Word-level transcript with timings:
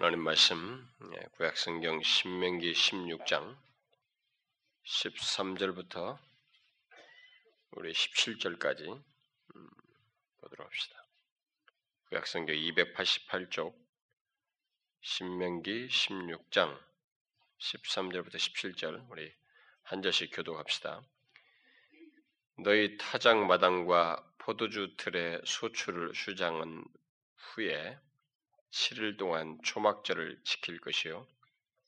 하나님 0.00 0.20
말씀 0.20 0.88
예, 1.12 1.26
구약성경 1.32 2.04
신명기 2.04 2.72
16장 2.72 3.58
13절부터 4.84 6.16
우리 7.72 7.92
17절까지 7.92 8.86
음, 8.86 9.70
보도록 10.40 10.68
합시다. 10.68 11.04
구약성경 12.10 12.54
288쪽 12.54 13.74
신명기 15.00 15.88
16장 15.88 16.80
13절부터 17.58 18.36
17절 18.36 19.10
우리 19.10 19.34
한 19.82 20.00
절씩 20.00 20.30
교독합시다. 20.32 21.02
너희 22.58 22.96
타작 22.98 23.44
마당과 23.46 24.32
포도주 24.38 24.94
틀에 24.96 25.40
소출을 25.44 26.14
수장한 26.14 26.84
후에 27.34 27.98
7일 28.70 29.18
동안 29.18 29.58
초막절을 29.64 30.40
지킬 30.44 30.78
것이요. 30.80 31.26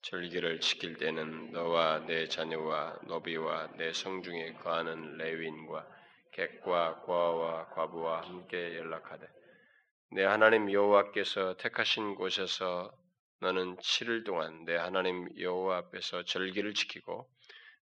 절기를 0.02 0.60
지킬 0.60 0.96
때는 0.96 1.52
너와 1.52 2.06
내 2.06 2.26
자녀와 2.26 3.00
너비와 3.06 3.72
내 3.76 3.92
성중에 3.92 4.54
거하는 4.54 5.18
레위인과 5.18 5.86
객과 6.32 7.02
과와 7.02 7.68
과부와 7.68 8.22
함께 8.22 8.76
연락하되 8.76 9.26
내 10.12 10.24
하나님 10.24 10.72
여호와께서 10.72 11.56
택하신 11.58 12.14
곳에서 12.14 12.90
너는 13.40 13.76
7일 13.76 14.24
동안 14.24 14.64
내 14.64 14.74
하나님 14.76 15.28
여호와 15.38 15.78
앞에서 15.78 16.24
절기를 16.24 16.72
지키고 16.72 17.28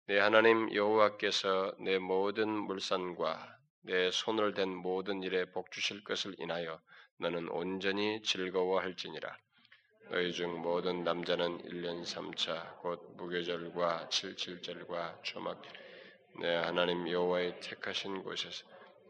내 0.08 0.20
하나님 0.20 0.73
여호와께서 0.73 1.75
내 1.80 2.00
모든 2.00 2.50
물산과 2.50 3.58
내 3.84 4.09
손을 4.11 4.53
댄 4.53 4.70
모든 4.75 5.22
일에 5.22 5.45
복 5.45 5.72
주실 5.72 6.03
것을 6.03 6.36
인하여 6.39 6.81
너는 7.20 7.49
온전히 7.49 8.21
즐거워할지니라. 8.21 9.38
너희 10.09 10.31
중 10.31 10.62
모든 10.62 11.03
남자는 11.03 11.63
1년 11.63 12.03
3차 12.03 12.77
곧 12.80 13.16
무교절과 13.17 14.09
칠칠절과 14.09 15.22
초막절 15.23 15.73
내 16.39 16.55
하나님 16.55 17.09
여호와의 17.09 17.59
택하신 17.59 18.23
곳에서 18.23 18.66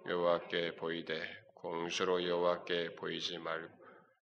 여호와께 0.08 0.76
보이되 0.76 1.22
공수로 1.56 2.24
여호와께 2.24 2.96
보이지 2.96 3.38
말고 3.40 3.76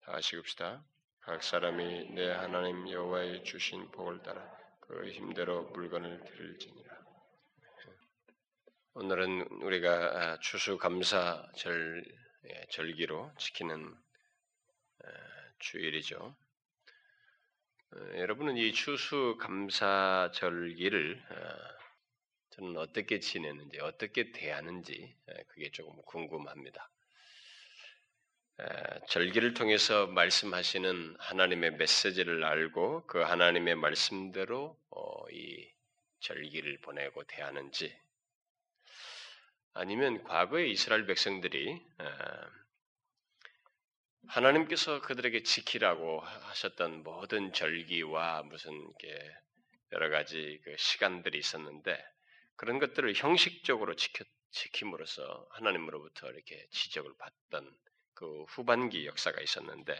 다시 0.04 0.36
읍시다. 0.36 0.82
각 1.20 1.42
사람이 1.42 2.10
내 2.14 2.30
하나님 2.30 2.90
여호와의 2.90 3.44
주신 3.44 3.90
복을 3.92 4.22
따라 4.22 4.44
그 4.80 5.08
힘대로 5.10 5.62
물건을 5.70 6.24
드릴지니라. 6.24 6.98
오늘은 8.94 9.62
우리가 9.62 10.38
추수감사절 10.40 12.04
예, 12.08 12.27
절기로 12.70 13.32
지키는 13.38 13.94
주일이죠. 15.58 16.36
어, 17.90 17.96
여러분은 18.16 18.56
이 18.56 18.72
추수 18.72 19.36
감사 19.40 20.30
절기를 20.34 21.22
어, 21.30 21.78
저는 22.50 22.76
어떻게 22.76 23.20
지내는지 23.20 23.80
어떻게 23.80 24.32
대하는지 24.32 25.16
그게 25.48 25.70
조금 25.70 26.00
궁금합니다. 26.02 26.90
절기를 29.08 29.54
통해서 29.54 30.08
말씀하시는 30.08 31.14
하나님의 31.20 31.76
메시지를 31.76 32.42
알고 32.42 33.06
그 33.06 33.20
하나님의 33.20 33.76
말씀대로 33.76 34.76
어, 34.90 35.30
이 35.30 35.70
절기를 36.18 36.78
보내고 36.78 37.22
대하는지 37.24 37.96
아니면 39.80 40.24
과거에 40.24 40.66
이스라엘 40.66 41.06
백성들이 41.06 41.80
하나님께서 44.26 45.00
그들에게 45.02 45.44
지키라고 45.44 46.18
하셨던 46.20 47.04
모든 47.04 47.52
절기와 47.52 48.42
무슨 48.42 48.72
여러 49.92 50.10
가지 50.10 50.60
그 50.64 50.76
시간들이 50.76 51.38
있었는데 51.38 51.96
그런 52.56 52.80
것들을 52.80 53.14
형식적으로 53.14 53.94
지켜, 53.94 54.24
지킴으로써 54.50 55.46
하나님으로부터 55.52 56.28
이렇게 56.28 56.66
지적을 56.72 57.12
받던 57.16 57.72
그 58.14 58.42
후반기 58.48 59.06
역사가 59.06 59.40
있었는데 59.40 59.94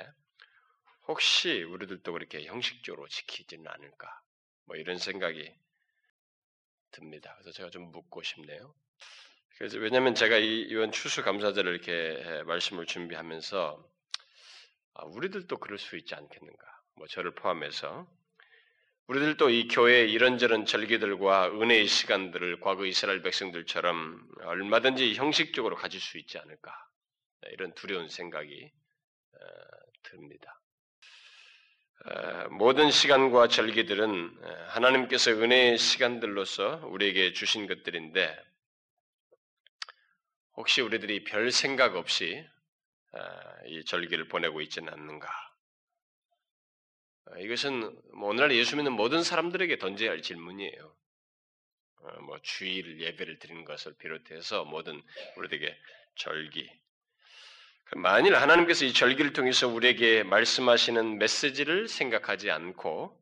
혹시 1.06 1.62
우리들도 1.62 2.12
그렇게 2.12 2.44
형식적으로 2.46 3.06
지키지는 3.06 3.68
않을까 3.68 4.22
뭐 4.64 4.74
이런 4.74 4.98
생각이 4.98 5.54
듭니다. 6.90 7.32
그래서 7.36 7.52
제가 7.52 7.70
좀 7.70 7.92
묻고 7.92 8.24
싶네요. 8.24 8.74
그래서 9.58 9.76
왜냐하면 9.78 10.14
제가 10.14 10.36
이, 10.38 10.60
이번 10.70 10.92
추수 10.92 11.24
감사절을 11.24 11.72
이렇게 11.72 12.44
말씀을 12.44 12.86
준비하면서 12.86 13.84
아, 14.94 15.04
우리들도 15.04 15.56
그럴 15.58 15.78
수 15.78 15.96
있지 15.96 16.14
않겠는가? 16.14 16.64
뭐 16.94 17.08
저를 17.08 17.34
포함해서 17.34 18.06
우리들도 19.08 19.50
이 19.50 19.66
교회 19.66 20.04
이런저런 20.04 20.64
절기들과 20.64 21.48
은혜의 21.60 21.88
시간들을 21.88 22.60
과거 22.60 22.86
이스라엘 22.86 23.20
백성들처럼 23.22 24.28
얼마든지 24.42 25.14
형식적으로 25.14 25.74
가질 25.74 26.00
수 26.00 26.18
있지 26.18 26.38
않을까? 26.38 26.72
이런 27.50 27.74
두려운 27.74 28.08
생각이 28.08 28.70
어, 29.32 29.38
듭니다. 30.04 30.60
어, 32.04 32.48
모든 32.50 32.92
시간과 32.92 33.48
절기들은 33.48 34.38
어, 34.40 34.66
하나님께서 34.68 35.32
은혜의 35.32 35.78
시간들로서 35.78 36.86
우리에게 36.86 37.32
주신 37.32 37.66
것들인데 37.66 38.48
혹시 40.58 40.80
우리들이 40.80 41.22
별 41.22 41.52
생각 41.52 41.94
없이 41.94 42.44
아, 43.12 43.20
이 43.66 43.84
절기를 43.84 44.26
보내고 44.26 44.60
있지는 44.60 44.92
않는가? 44.92 45.28
아, 47.26 47.38
이것은 47.38 47.96
뭐 48.12 48.30
오늘날 48.30 48.50
예수 48.56 48.74
믿는 48.74 48.92
모든 48.92 49.22
사람들에게 49.22 49.78
던져야 49.78 50.10
할 50.10 50.20
질문이에요. 50.20 50.96
어, 52.00 52.20
뭐 52.22 52.40
주일 52.42 53.00
예배를 53.00 53.38
드리는 53.38 53.64
것을 53.64 53.94
비롯해서 53.98 54.64
모든 54.64 55.00
우리에게 55.36 55.78
절기. 56.16 56.68
만일 57.94 58.34
하나님께서 58.34 58.84
이 58.84 58.92
절기를 58.92 59.34
통해서 59.34 59.68
우리에게 59.68 60.24
말씀하시는 60.24 61.18
메시지를 61.18 61.86
생각하지 61.86 62.50
않고 62.50 63.16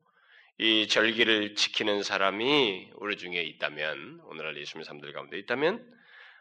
이 0.57 0.89
절기를 0.89 1.55
지키는 1.55 2.03
사람이 2.03 2.93
우리 2.95 3.19
중에 3.19 3.43
있다면 3.43 4.23
오늘날 4.25 4.57
예수 4.57 4.79
믿는 4.79 4.85
사람들 4.85 5.13
가운데 5.13 5.39
있다면 5.39 5.97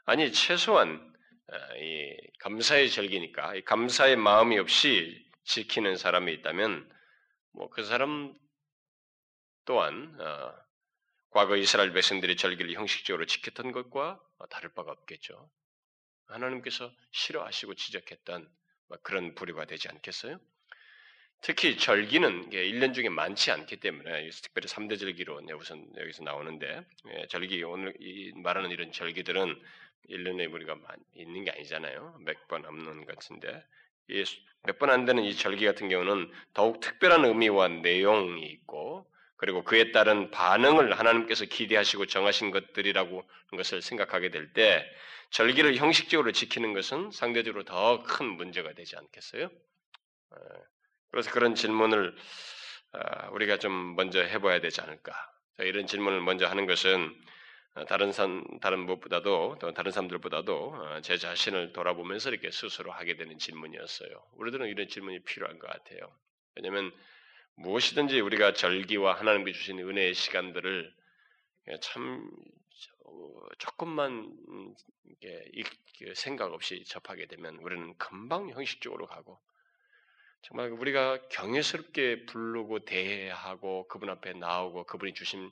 아니 0.06 0.32
최소한 0.32 1.14
어, 1.52 1.76
이 1.78 2.16
감사의 2.40 2.92
절기니까 2.92 3.56
이 3.56 3.62
감사의 3.64 4.16
마음이 4.18 4.60
없이 4.60 5.26
지키는 5.44 5.98
사람이 5.98 6.32
있다면 6.34 6.90
뭐 7.54 7.70
그 7.70 7.84
사람 7.84 8.36
또한 9.66 10.16
어, 10.20 10.54
과거 11.32 11.58
이스라엘 11.58 11.92
백성들이 11.92 12.38
절기를 12.38 12.74
형식적으로 12.74 13.26
지켰던 13.26 13.72
것과 13.72 14.22
다를 14.52 14.74
바가 14.74 14.92
없겠죠. 14.92 15.50
하나님께서 16.28 16.92
싫어하시고 17.12 17.74
지적했던 17.74 18.48
그런 19.02 19.34
부류가 19.34 19.66
되지 19.66 19.90
않겠어요? 19.90 20.40
특히 21.42 21.78
절기는 21.78 22.52
1년 22.52 22.94
중에 22.94 23.10
많지 23.10 23.52
않기 23.52 23.78
때문에 23.78 24.30
특별히 24.30 24.68
3대 24.68 25.00
절기로 25.00 25.42
우선 25.60 25.86
여기서 25.98 26.24
나오는데 26.24 26.86
예, 27.10 27.28
절기 27.28 27.62
오늘 27.64 27.94
말하는 28.44 28.72
이런 28.72 28.92
절기들은 28.92 29.62
1년에 30.10 30.52
우리가 30.54 30.78
있는 31.16 31.44
게 31.44 31.52
아니잖아요. 31.52 32.18
몇 32.26 32.36
번 32.48 32.66
없는 32.66 33.06
것 33.06 33.16
같은데 33.16 33.64
몇 34.64 34.78
번 34.80 34.90
안 34.90 35.06
되는 35.06 35.24
이 35.24 35.36
절기 35.36 35.66
같은 35.66 35.90
경우는 35.90 36.32
더욱 36.54 36.80
특별한 36.80 37.26
의미와 37.26 37.68
내용이 37.70 38.46
있고 38.48 39.06
그리고 39.38 39.64
그에 39.64 39.92
따른 39.92 40.32
반응을 40.32 40.98
하나님께서 40.98 41.46
기대하시고 41.46 42.06
정하신 42.08 42.52
것들이라고 42.52 43.12
하는 43.22 43.58
것을 43.58 43.82
생각하게 43.82 44.30
될 44.32 44.54
때 44.54 44.86
절기를 45.32 45.76
형식적으로 45.76 46.32
지키는 46.32 46.74
것은 46.74 47.12
상대적으로 47.12 47.64
더 47.64 48.04
큰 48.04 48.26
문제가 48.26 48.74
되지 48.74 48.96
않겠어요? 48.98 49.46
어, 50.32 50.36
그래서 51.12 51.32
그런 51.32 51.56
질문을 51.56 52.16
어, 52.94 53.30
우리가 53.32 53.58
좀 53.58 53.96
먼저 53.96 54.22
해봐야 54.22 54.62
되지 54.62 54.82
않을까? 54.82 55.14
이런 55.60 55.88
질문을 55.88 56.22
먼저 56.22 56.48
하는 56.48 56.66
것은 56.66 57.04
어, 57.06 57.35
다른 57.84 58.14
산 58.14 58.46
다른 58.62 58.80
무엇보다도 58.86 59.58
또 59.60 59.74
다른 59.74 59.92
사람들보다도 59.92 60.56
어, 60.56 61.02
제 61.02 61.18
자신을 61.18 61.74
돌아보면서 61.74 62.30
이렇게 62.30 62.50
스스로 62.50 62.94
하게 62.94 63.18
되는 63.18 63.38
질문이었어요. 63.38 64.10
우리들은 64.36 64.68
이런 64.68 64.88
질문이 64.88 65.20
필요한 65.24 65.60
것 65.60 65.68
같아요. 65.68 66.10
왜냐하면 66.56 66.94
무엇이든지 67.56 68.22
우리가 68.22 68.54
절기와 68.54 69.20
하나님께 69.20 69.52
주신 69.52 69.80
은혜의 69.80 70.14
시간들을 70.14 70.94
참 71.82 72.32
조금만 73.58 74.34
생각 76.14 76.54
없이 76.54 76.84
접하게 76.86 77.26
되면 77.26 77.56
우리는 77.58 77.98
금방 77.98 78.50
형식적으로 78.50 79.06
가고 79.08 79.40
정말 80.48 80.70
우리가 80.70 81.28
경외스럽게 81.30 82.28
부르고 82.28 82.86
대하고 82.86 83.88
그분 83.88 84.12
앞에 84.12 84.34
나오고 84.34 84.84
그분이 84.84 85.16
주신 85.16 85.52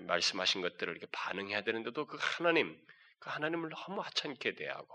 말씀하신 0.00 0.62
것들을 0.62 0.92
이렇게 0.96 1.06
반응해야 1.12 1.62
되는데도 1.62 2.06
그 2.06 2.18
하나님, 2.20 2.76
그 3.20 3.30
하나님을 3.30 3.70
너무 3.70 4.00
하찮게 4.00 4.56
대하고 4.56 4.88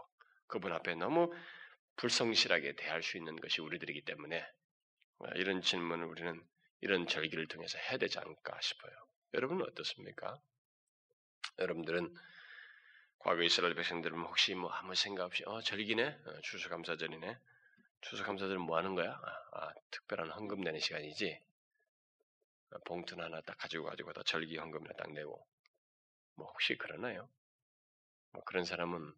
그분 0.48 0.74
앞에 0.74 0.96
너무 0.96 1.34
불성실하게 1.96 2.76
대할 2.76 3.04
수 3.04 3.16
있는 3.16 3.38
것이 3.38 3.62
우리들이기 3.62 4.02
때문에 4.02 4.46
이런 5.36 5.62
질문을 5.62 6.08
우리는 6.08 6.44
이런 6.82 7.08
절기를 7.08 7.48
통해서 7.48 7.78
해야 7.78 7.98
되지 7.98 8.20
않을까 8.20 8.60
싶어요. 8.60 8.92
여러분은 9.34 9.66
어떻습니까? 9.66 10.42
여러분들은 11.58 12.14
과거 13.20 13.42
이스라엘 13.44 13.76
백성들은 13.76 14.20
혹시 14.20 14.56
뭐 14.56 14.72
아무 14.72 14.94
생각 14.94 15.26
없이 15.26 15.44
어 15.46 15.62
절기네 15.62 16.04
어, 16.04 16.42
추수감사절이네 16.42 17.38
추수감사절은 18.02 18.62
뭐 18.62 18.78
하는 18.78 18.96
거야? 18.96 19.12
아, 19.12 19.60
아 19.60 19.74
특별한 19.92 20.32
헌금 20.32 20.62
내는 20.62 20.80
시간이지. 20.80 21.40
아, 22.72 22.78
봉투 22.86 23.16
하나 23.20 23.42
딱 23.42 23.58
가지고 23.58 23.86
가지고 23.86 24.14
다 24.14 24.22
절기 24.26 24.58
헌금이나 24.58 24.94
딱 24.98 25.12
내고 25.12 25.48
뭐 26.36 26.48
혹시 26.48 26.78
그러나요? 26.78 27.30
뭐 28.32 28.44
그런 28.44 28.66
사람은 28.66 29.14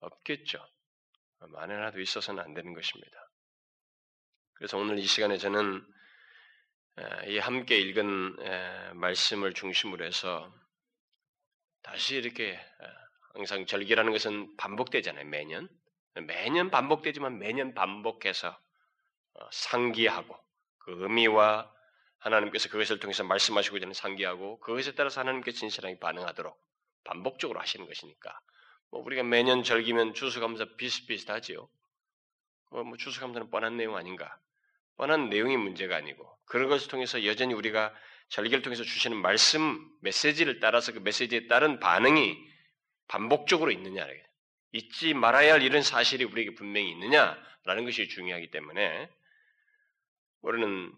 없겠죠. 0.00 0.64
만에 1.40 1.74
하나도 1.74 2.00
있어서는 2.00 2.42
안 2.42 2.54
되는 2.54 2.72
것입니다. 2.72 3.30
그래서 4.54 4.78
오늘 4.78 4.98
이 4.98 5.06
시간에 5.06 5.36
저는 5.36 5.84
이 7.26 7.38
함께 7.38 7.78
읽은 7.78 8.94
말씀을 8.96 9.52
중심으로 9.52 10.04
해서 10.04 10.54
다시 11.82 12.16
이렇게 12.16 12.58
항상 13.34 13.66
절기라는 13.66 14.12
것은 14.12 14.56
반복되잖아요. 14.56 15.26
매년 15.26 15.68
매년 16.22 16.70
반복되지만 16.70 17.38
매년 17.38 17.74
반복해서 17.74 18.48
어, 19.34 19.48
상기하고 19.50 20.36
그 20.78 21.02
의미와 21.02 21.72
하나님께서 22.18 22.68
그것을 22.68 23.00
통해서 23.00 23.24
말씀하시고자 23.24 23.84
하는 23.84 23.94
상기하고 23.94 24.60
그것에 24.60 24.94
따라서 24.94 25.20
하나님께 25.20 25.52
진실하게 25.52 25.98
반응하도록 25.98 26.56
반복적으로 27.04 27.60
하시는 27.60 27.86
것이니까 27.86 28.38
뭐 28.90 29.02
우리가 29.02 29.22
매년 29.22 29.62
절기면 29.62 30.14
추수감사 30.14 30.66
비슷비슷하지요. 30.76 31.68
어, 32.70 32.82
뭐 32.84 32.96
추수감사는 32.96 33.50
뻔한 33.50 33.76
내용 33.76 33.96
아닌가? 33.96 34.38
뻔한 34.96 35.28
내용이 35.28 35.56
문제가 35.56 35.96
아니고 35.96 36.38
그런 36.46 36.68
것을 36.68 36.88
통해서 36.88 37.24
여전히 37.26 37.54
우리가 37.54 37.92
절기를 38.28 38.62
통해서 38.62 38.82
주시는 38.84 39.16
말씀 39.16 39.78
메시지를 40.00 40.60
따라서 40.60 40.92
그 40.92 40.98
메시지에 41.00 41.46
따른 41.46 41.80
반응이 41.80 42.36
반복적으로 43.08 43.70
있느냐 43.72 44.04
잊지 44.74 45.14
말아야 45.14 45.54
할 45.54 45.62
이런 45.62 45.82
사실이 45.82 46.24
우리에게 46.24 46.54
분명히 46.56 46.90
있느냐라는 46.90 47.84
것이 47.84 48.08
중요하기 48.08 48.50
때문에 48.50 49.08
우리는 50.40 50.92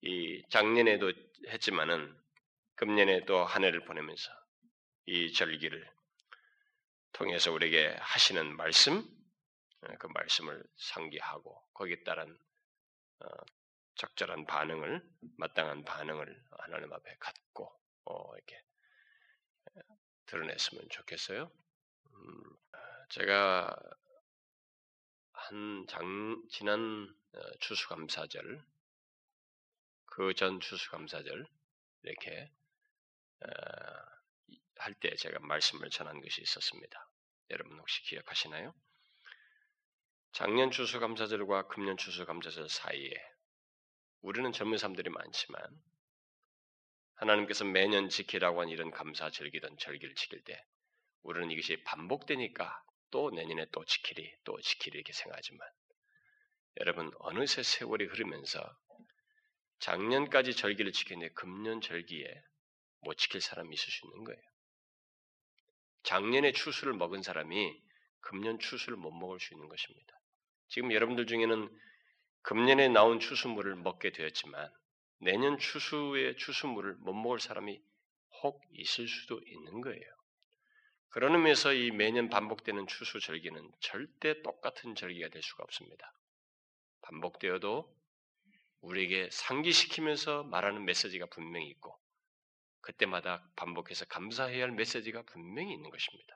이 0.00 0.42
작년에도 0.50 1.12
했지만은 1.46 2.20
금년에 2.74 3.24
도한 3.24 3.62
해를 3.62 3.84
보내면서 3.84 4.32
이 5.06 5.32
절기를 5.32 5.88
통해서 7.12 7.52
우리에게 7.52 7.96
하시는 8.00 8.56
말씀, 8.56 9.04
그 10.00 10.06
말씀을 10.08 10.60
상기하고 10.76 11.64
거기에 11.74 12.02
따른 12.02 12.36
어, 13.20 13.28
적절한 13.94 14.46
반응을 14.46 15.00
마땅한 15.38 15.84
반응을 15.84 16.44
하나님 16.58 16.92
앞에 16.92 17.16
갖고 17.20 17.72
어, 18.04 18.36
이렇게 18.36 18.60
드러냈으면 20.26 20.88
좋겠어요. 20.88 21.48
음, 22.14 22.61
제가 23.12 23.76
한 25.34 25.86
장, 25.86 26.42
지난 26.48 27.14
어, 27.34 27.40
추수감사절, 27.60 28.64
그 30.06 30.32
전 30.32 30.60
추수감사절 30.60 31.46
이렇게 32.04 32.50
어, 33.42 33.48
할때 34.78 35.14
제가 35.14 35.40
말씀을 35.40 35.90
전한 35.90 36.22
것이 36.22 36.40
있었습니다. 36.40 37.10
여러분 37.50 37.78
혹시 37.78 38.02
기억하시나요? 38.04 38.74
작년 40.32 40.70
추수감사절과 40.70 41.66
금년 41.68 41.98
추수감사절 41.98 42.70
사이에 42.70 43.12
우리는 44.22 44.50
젊은 44.52 44.78
사람들이 44.78 45.10
많지만 45.10 45.82
하나님께서 47.16 47.66
매년 47.66 48.08
지키라고 48.08 48.62
한 48.62 48.70
이런 48.70 48.90
감사 48.90 49.28
절기든 49.28 49.76
절기를 49.76 50.14
지킬 50.14 50.42
때 50.44 50.64
우리는 51.22 51.50
이것이 51.50 51.84
반복되니까 51.84 52.82
또 53.12 53.30
내년에 53.30 53.66
또 53.70 53.84
지키리 53.84 54.34
또 54.42 54.60
지키리 54.60 54.96
이렇게 54.96 55.12
생각하지만 55.12 55.68
여러분 56.80 57.12
어느새 57.20 57.62
세월이 57.62 58.06
흐르면서 58.06 58.60
작년까지 59.78 60.54
절기를 60.54 60.92
지켰는데 60.92 61.32
금년 61.34 61.80
절기에 61.80 62.26
못 63.02 63.14
지킬 63.14 63.40
사람이 63.40 63.74
있을 63.74 63.92
수 63.92 64.06
있는 64.06 64.24
거예요. 64.24 64.40
작년에 66.04 66.52
추수를 66.52 66.94
먹은 66.94 67.22
사람이 67.22 67.80
금년 68.20 68.58
추수를 68.58 68.96
못 68.96 69.10
먹을 69.12 69.38
수 69.38 69.54
있는 69.54 69.68
것입니다. 69.68 70.20
지금 70.68 70.92
여러분들 70.92 71.26
중에는 71.26 71.68
금년에 72.42 72.88
나온 72.88 73.20
추수물을 73.20 73.76
먹게 73.76 74.10
되었지만 74.10 74.72
내년 75.20 75.58
추수의 75.58 76.36
추수물을 76.36 76.94
못 76.94 77.12
먹을 77.12 77.38
사람이 77.38 77.80
혹 78.42 78.62
있을 78.72 79.06
수도 79.06 79.40
있는 79.44 79.80
거예요. 79.80 80.21
그런 81.12 81.34
의미에서 81.34 81.74
이 81.74 81.90
매년 81.90 82.30
반복되는 82.30 82.86
추수 82.86 83.20
절기는 83.20 83.70
절대 83.80 84.40
똑같은 84.40 84.94
절기가 84.94 85.28
될 85.28 85.42
수가 85.42 85.62
없습니다. 85.64 86.10
반복되어도 87.02 87.94
우리에게 88.80 89.28
상기시키면서 89.30 90.44
말하는 90.44 90.86
메시지가 90.86 91.26
분명히 91.26 91.68
있고 91.68 91.98
그때마다 92.80 93.46
반복해서 93.56 94.06
감사해야 94.06 94.64
할 94.64 94.72
메시지가 94.72 95.24
분명히 95.24 95.74
있는 95.74 95.90
것입니다. 95.90 96.34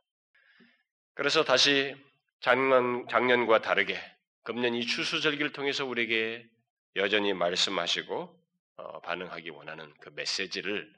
그래서 1.14 1.42
다시 1.42 1.96
작년, 2.40 3.08
작년과 3.08 3.62
다르게 3.62 3.98
금년 4.42 4.74
이 4.74 4.84
추수절기를 4.84 5.52
통해서 5.52 5.86
우리에게 5.86 6.46
여전히 6.96 7.32
말씀하시고 7.32 8.44
어, 8.76 9.00
반응하기 9.00 9.48
원하는 9.48 9.90
그 10.00 10.10
메시지를 10.10 10.92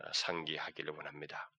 어, 0.00 0.12
상기하기를 0.14 0.94
원합니다. 0.94 1.50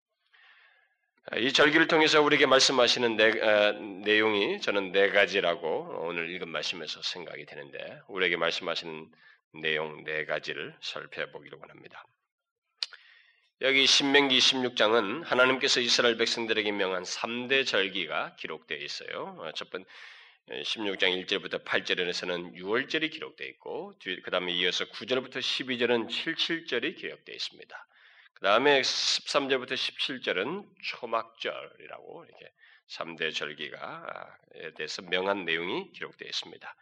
이 1.34 1.52
절기를 1.52 1.88
통해서 1.88 2.22
우리에게 2.22 2.46
말씀하시는 2.46 3.18
네, 3.18 3.42
어, 3.42 3.72
내용이 3.72 4.62
저는 4.62 4.92
네 4.92 5.10
가지라고 5.10 6.04
오늘 6.04 6.30
읽은 6.30 6.48
말씀에서 6.50 7.02
생각이 7.02 7.48
되는데 7.48 8.00
우리에게 8.10 8.38
말씀하시는 8.38 9.12
내용 9.54 10.04
네 10.04 10.26
가지를 10.26 10.76
살펴보기를 10.82 11.58
원합니다. 11.60 12.06
여기 13.62 13.88
신명기 13.88 14.38
16장은 14.38 15.24
하나님께서 15.24 15.80
이스라엘 15.80 16.16
백성들에게 16.18 16.72
명한 16.72 17.02
3대 17.02 17.66
절기가 17.66 18.36
기록되어 18.36 18.78
있어요. 18.78 19.36
어, 19.40 19.52
첫 19.56 19.72
번째 19.72 19.90
16장 20.48 21.26
1절부터 21.26 21.66
8절에서는 21.66 22.54
6월절이 22.54 23.12
기록되어 23.12 23.48
있고 23.48 23.94
그 24.24 24.30
다음에 24.30 24.54
이어서 24.54 24.86
9절부터 24.86 25.38
12절은 25.38 26.08
77절이 26.08 26.98
기록되어 26.98 27.34
있습니다. 27.34 27.88
그 28.36 28.42
다음에 28.42 28.82
13절부터 28.82 29.74
17절은 29.74 30.68
초막절이라고 30.84 32.26
이렇게 32.26 32.52
3대 32.90 33.34
절기가에 33.34 34.74
대해서 34.76 35.02
명한 35.04 35.46
내용이 35.46 35.92
기록되어 35.94 36.28
있습니다. 36.28 36.76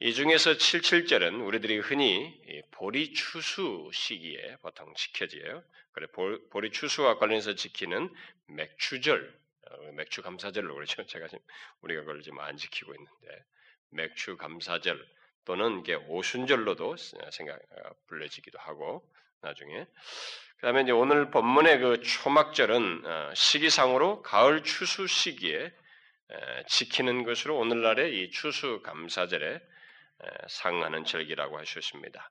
이 0.00 0.14
중에서 0.14 0.52
77절은 0.52 1.44
우리들이 1.46 1.78
흔히 1.78 2.40
보리 2.70 3.12
추수 3.12 3.90
시기에 3.92 4.56
보통 4.62 4.92
지켜져요. 4.94 5.64
그래 5.92 6.06
보리 6.50 6.70
추수와 6.70 7.18
관련해서 7.18 7.54
지키는 7.54 8.12
맥추절, 8.46 9.40
어, 9.70 9.92
맥추 9.92 10.22
감사절로 10.22 10.74
그러죠. 10.74 11.04
제가 11.06 11.26
지금 11.26 11.44
우리가 11.82 12.02
그걸 12.02 12.22
지금 12.22 12.38
안 12.38 12.56
지키고 12.56 12.94
있는데 12.94 13.44
맥추 13.90 14.36
감사절 14.36 15.04
또는 15.44 15.80
이게 15.80 15.94
오순절로도 15.94 16.96
생각 17.32 17.56
어, 17.56 17.90
불려지기도 18.06 18.58
하고 18.58 19.08
나중에 19.40 19.86
그다음에 20.56 20.82
이제 20.82 20.92
오늘 20.92 21.30
본문의 21.30 21.78
그 21.80 22.00
초막절은 22.02 23.02
어, 23.04 23.32
시기상으로 23.34 24.22
가을 24.22 24.62
추수 24.64 25.06
시기에 25.06 25.72
지키는 26.68 27.22
것으로 27.24 27.58
오늘날의 27.58 28.18
이 28.18 28.30
추수 28.30 28.80
감사절에 28.82 29.60
상하는 30.48 31.04
절기라고 31.04 31.60
있습니다. 31.60 32.30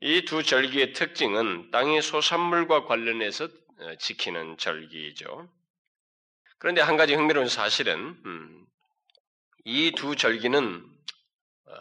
이 0.00 0.24
두 0.24 0.42
절기의 0.42 0.92
특징은 0.92 1.70
땅의 1.70 2.02
소산물과 2.02 2.86
관련해서 2.86 3.48
지키는 4.00 4.58
절기이죠. 4.58 5.48
그런데 6.58 6.80
한 6.80 6.96
가지 6.96 7.14
흥미로운 7.14 7.48
사실은 7.48 8.20
음, 8.26 8.66
이 9.64 9.92
두 9.92 10.16
절기는 10.16 10.84
어, 11.66 11.72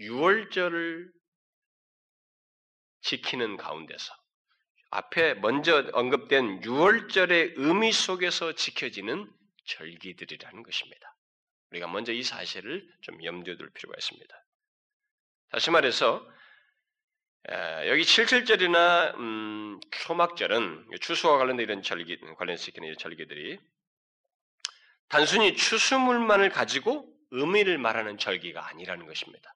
6월절을 0.00 1.10
지키는 3.02 3.58
가운데서 3.58 4.14
앞에 4.94 5.34
먼저 5.34 5.88
언급된 5.94 6.60
6월절의 6.60 7.54
의미 7.56 7.92
속에서 7.92 8.54
지켜지는 8.54 9.26
절기들이라는 9.64 10.62
것입니다. 10.62 11.16
우리가 11.70 11.88
먼저 11.88 12.12
이 12.12 12.22
사실을 12.22 12.86
좀 13.00 13.24
염두에 13.24 13.56
둘 13.56 13.70
필요가 13.70 13.96
있습니다. 13.96 14.44
다시 15.50 15.70
말해서 15.70 16.28
여기 17.86 18.02
77절이나 18.02 19.14
음, 19.16 19.80
초막절은 19.90 20.90
추수와 21.00 21.38
관련된 21.38 21.64
이런 21.64 21.82
절기, 21.82 22.20
관련해서 22.36 22.64
지키는 22.64 22.88
이런 22.88 22.98
절기들이 22.98 23.58
단순히 25.08 25.56
추수물만을 25.56 26.50
가지고 26.50 27.10
의미를 27.30 27.78
말하는 27.78 28.18
절기가 28.18 28.68
아니라는 28.68 29.06
것입니다. 29.06 29.54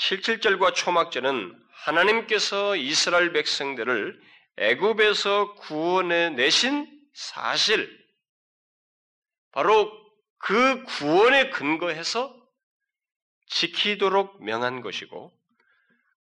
77절과 0.00 0.74
초막절은 0.74 1.62
하나님께서 1.72 2.74
이스라엘 2.76 3.32
백성들을 3.32 4.20
애굽에서 4.56 5.54
구원해 5.56 6.30
내신 6.30 6.88
사실, 7.14 7.98
바로 9.52 9.92
그 10.38 10.82
구원에 10.84 11.50
근거해서 11.50 12.34
지키도록 13.46 14.42
명한 14.42 14.80
것이고, 14.80 15.36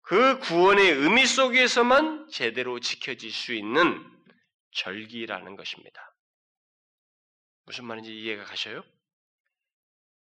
그 0.02 0.38
구원의 0.40 0.90
의미 0.90 1.24
속에서만 1.24 2.28
제대로 2.30 2.80
지켜질 2.80 3.30
수 3.30 3.54
있는 3.54 4.04
절기라는 4.72 5.54
것입니다. 5.56 6.14
무슨 7.64 7.84
말인지 7.84 8.12
이해가 8.12 8.44
가셔요? 8.44 8.82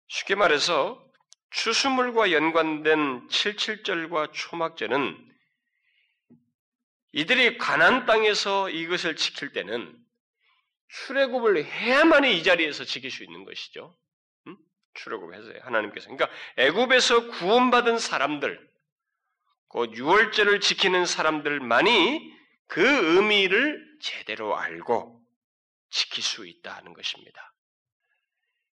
쉽게 0.09 0.35
말해서 0.35 1.10
추수물과 1.51 2.33
연관된 2.33 3.29
77절과 3.29 4.33
초막절은 4.33 5.31
이들이 7.13 7.59
가난 7.59 8.07
땅에서 8.07 8.71
이것을 8.71 9.17
지킬 9.17 9.53
때는 9.53 9.97
출애굽을 10.89 11.65
해야만이 11.65 12.39
이 12.39 12.43
자리에서 12.43 12.85
지킬 12.85 13.11
수 13.11 13.25
있는 13.25 13.45
것이죠. 13.45 13.97
음? 14.47 14.57
출애굽해서 14.95 15.53
하나님께서 15.63 16.09
그러니까 16.09 16.29
애굽에서 16.57 17.31
구원받은 17.31 17.99
사람들, 17.99 18.71
곧 19.69 19.97
유월절을 19.97 20.61
지키는 20.61 21.07
사람들만이 21.07 22.41
그 22.67 22.83
의미를 22.83 23.85
제대로 24.01 24.57
알고 24.57 25.21
지킬 25.91 26.23
수 26.23 26.47
있다는 26.47 26.93
것입니다. 26.93 27.53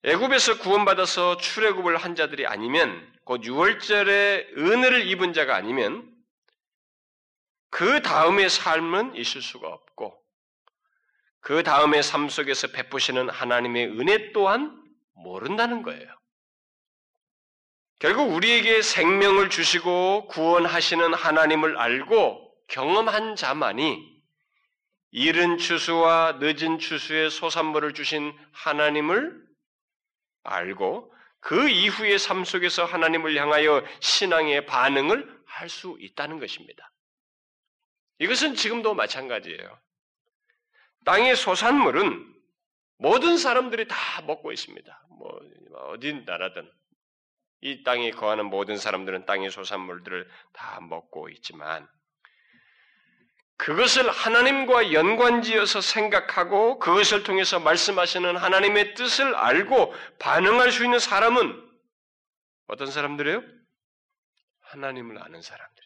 애굽에서 0.04 0.60
구원받아서 0.60 1.38
출애굽을 1.38 1.98
한 1.98 2.16
자들이 2.16 2.46
아니면 2.46 3.10
곧 3.24 3.44
유월절에 3.44 4.54
은혜를 4.58 5.08
입은 5.08 5.34
자가 5.34 5.56
아니면 5.56 6.10
그 7.70 8.02
다음의 8.02 8.50
삶은 8.50 9.16
있을 9.16 9.42
수가 9.42 9.68
없고 9.68 10.22
그 11.40 11.64
다음의 11.64 12.04
삶 12.04 12.30
속에서 12.30 12.68
베푸시는 12.68 13.30
하나님의 13.30 13.88
은혜 14.00 14.32
또한 14.34 14.82
모른다는 15.14 15.84
거예요. 15.84 16.08
결국 18.00 18.34
우리에게 18.34 18.82
생명을 18.82 19.50
주시고 19.50 20.28
구원하시는 20.28 21.14
하나님을 21.14 21.78
알고 21.78 22.54
경험한 22.68 23.38
자만이 23.38 24.14
이른 25.12 25.58
추수와 25.58 26.40
늦은 26.42 26.80
추수의 26.80 27.30
소산물을 27.30 27.94
주신 27.94 28.34
하나님을 28.52 29.44
알고 30.44 31.14
그 31.40 31.70
이후의 31.70 32.20
삶 32.20 32.46
속에서 32.46 32.86
하나님을 32.86 33.36
향하여 33.36 33.84
신앙의 34.00 34.66
반응을 34.66 35.44
할 35.46 35.70
수 35.70 35.98
있다는 36.00 36.40
것입니다. 36.40 36.92
이것은 38.20 38.56
지금도 38.56 38.96
마찬가지예요. 38.96 39.80
땅의 41.06 41.36
소산물은 41.36 42.34
모든 42.98 43.38
사람들이 43.38 43.88
다 43.88 44.22
먹고 44.24 44.52
있습니다. 44.52 45.08
뭐 45.10 45.40
어디 45.90 46.14
나라든 46.26 46.70
이 47.62 47.84
땅에 47.84 48.12
거하는 48.12 48.46
모든 48.46 48.78
사람들은 48.78 49.26
땅의 49.26 49.52
소산물들을 49.52 50.30
다 50.54 50.82
먹고 50.82 51.30
있지만 51.30 51.88
그것을 53.64 54.10
하나님과 54.12 54.92
연관지어서 54.92 55.80
생각하고 55.80 56.80
그것을 56.80 57.24
통해서 57.24 57.62
말씀하시는 57.62 58.36
하나님의 58.36 58.94
뜻을 58.94 59.36
알고 59.36 59.94
반응할 60.20 60.70
수 60.74 60.84
있는 60.84 61.00
사람은 61.00 61.72
어떤 62.68 62.92
사람들이에요? 62.92 63.42
하나님을 64.60 65.18
아는 65.24 65.42
사람들. 65.42 65.84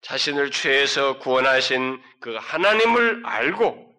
자신을 0.00 0.50
죄에서 0.50 1.20
구원하신 1.20 2.02
그 2.20 2.34
하나님을 2.34 3.24
알고 3.24 3.94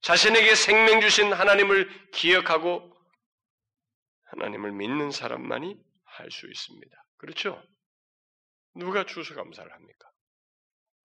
자신에게 0.00 0.54
생명 0.54 1.02
주신 1.02 1.34
하나님을 1.34 2.10
기억하고 2.12 2.96
하나님을 4.24 4.72
믿는 4.72 5.10
사람만이 5.10 5.76
할 6.04 6.30
수 6.30 6.46
있습니다. 6.46 7.04
그렇죠? 7.18 7.62
누가 8.74 9.04
추수 9.04 9.34
감사를 9.34 9.70
합니까? 9.70 10.09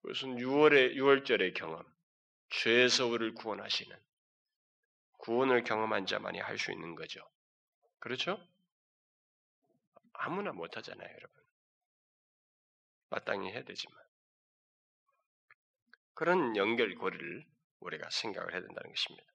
그것은 0.06 0.36
6월의 0.36 0.94
6월절의 0.94 1.54
경험, 1.54 1.82
죄에서 2.50 3.08
우리를 3.08 3.34
구원하시는 3.34 3.96
구원을 5.18 5.64
경험한 5.64 6.06
자만이 6.06 6.38
할 6.38 6.58
수 6.58 6.70
있는 6.70 6.94
거죠. 6.94 7.20
그렇죠? 7.98 8.38
아무나 10.12 10.52
못 10.52 10.76
하잖아요, 10.76 11.08
여러분. 11.08 11.42
마땅히 13.10 13.50
해야 13.50 13.64
되지만. 13.64 13.98
그런 16.14 16.56
연결고리를 16.56 17.44
우리가 17.80 18.08
생각을 18.08 18.52
해야 18.52 18.60
된다는 18.60 18.88
것입니다. 18.88 19.28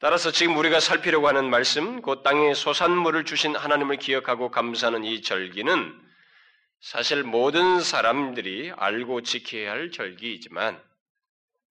따라서 0.00 0.32
지금 0.32 0.56
우리가 0.56 0.80
살피려고 0.80 1.28
하는 1.28 1.48
말씀, 1.48 2.02
곧 2.02 2.24
땅에 2.24 2.54
소산물을 2.54 3.24
주신 3.24 3.54
하나님을 3.54 3.98
기억하고 3.98 4.50
감사하는 4.50 5.04
이 5.04 5.22
절기는 5.22 6.09
사실 6.80 7.22
모든 7.22 7.80
사람들이 7.80 8.72
알고 8.74 9.20
지켜야 9.22 9.72
할 9.72 9.90
절기이지만 9.90 10.82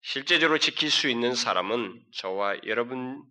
실제적으로 0.01 0.59
지킬 0.59 0.91
수 0.91 1.09
있는 1.09 1.33
사람은 1.33 2.05
저와 2.13 2.57
여러분 2.65 3.23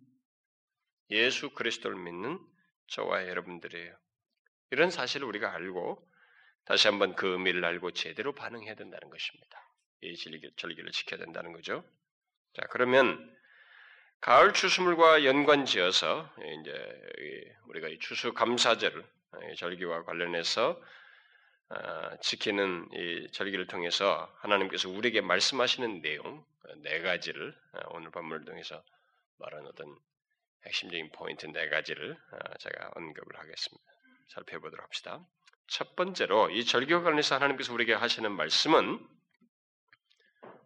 예수 1.09 1.49
그리스도를 1.51 1.97
믿는 1.97 2.37
저와 2.87 3.27
여러분들이에요. 3.27 3.97
이런 4.71 4.91
사실을 4.91 5.25
우리가 5.27 5.53
알고 5.55 6.05
다시 6.65 6.87
한번 6.87 7.15
그 7.15 7.27
의미를 7.27 7.63
알고 7.63 7.91
제대로 7.91 8.35
반응해야 8.35 8.75
된다는 8.75 9.09
것입니다. 9.09 9.59
이 10.01 10.15
절기를 10.57 10.91
지켜야 10.91 11.19
된다는 11.19 11.53
거죠. 11.53 11.83
자, 12.55 12.67
그러면 12.69 13.35
가을 14.21 14.53
추수물과 14.53 15.23
연관지어서 15.23 16.35
이제 16.61 17.55
우리가 17.67 17.87
이 17.87 17.97
추수 17.99 18.33
감사절을 18.33 19.03
절기와 19.57 20.03
관련해서 20.03 20.79
아, 20.81 20.98
지키는 22.21 22.89
이 22.93 23.27
절기를 23.31 23.67
통해서 23.67 24.31
하나님께서 24.39 24.89
우리에게 24.89 25.21
말씀하시는 25.21 26.01
내용 26.01 26.43
네 26.77 27.01
가지를 27.01 27.55
아, 27.73 27.79
오늘 27.91 28.11
본문을 28.11 28.45
통해서 28.45 28.83
말한 29.37 29.65
어떤 29.65 29.97
핵심적인 30.65 31.11
포인트 31.11 31.45
네 31.47 31.69
가지를 31.69 32.17
아, 32.31 32.57
제가 32.57 32.91
언급을 32.95 33.39
하겠습니다. 33.39 33.83
살펴보도록 34.29 34.83
합시다. 34.83 35.25
첫 35.67 35.95
번째로 35.95 36.49
이 36.49 36.65
절기와 36.65 37.01
관련해서 37.01 37.35
하나님께서 37.35 37.73
우리에게 37.73 37.93
하시는 37.93 38.31
말씀은 38.31 39.07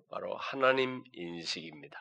바로 0.10 0.36
하나님 0.38 1.04
인식입니다. 1.14 2.00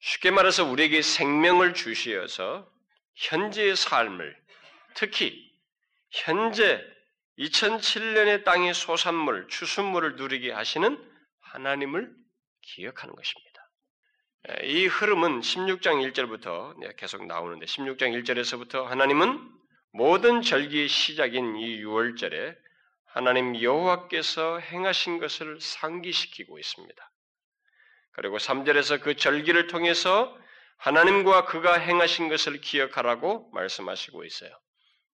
쉽게 0.00 0.30
말해서 0.30 0.64
우리에게 0.64 1.02
생명을 1.02 1.74
주시어서 1.74 2.70
현재의 3.14 3.76
삶을 3.76 4.36
특히 4.94 5.52
현재 6.10 6.82
2007년의 7.38 8.44
땅의 8.44 8.74
소산물, 8.74 9.48
추순물을 9.48 10.16
누리게 10.16 10.52
하시는 10.52 10.98
하나님을 11.40 12.14
기억하는 12.62 13.14
것입니다. 13.14 13.54
이 14.62 14.86
흐름은 14.86 15.40
16장 15.40 16.12
1절부터 16.12 16.96
계속 16.96 17.26
나오는데 17.26 17.66
16장 17.66 18.22
1절에서부터 18.22 18.84
하나님은 18.84 19.40
모든 19.92 20.42
절기의 20.42 20.88
시작인 20.88 21.56
이 21.56 21.82
6월절에 21.82 22.56
하나님 23.06 23.60
여호와께서 23.60 24.58
행하신 24.58 25.18
것을 25.18 25.60
상기시키고 25.60 26.58
있습니다. 26.58 27.10
그리고 28.12 28.38
3절에서 28.38 29.00
그 29.00 29.16
절기를 29.16 29.68
통해서 29.68 30.36
하나님과 30.78 31.46
그가 31.46 31.74
행하신 31.74 32.28
것을 32.28 32.60
기억하라고 32.60 33.50
말씀하시고 33.52 34.24
있어요. 34.24 34.50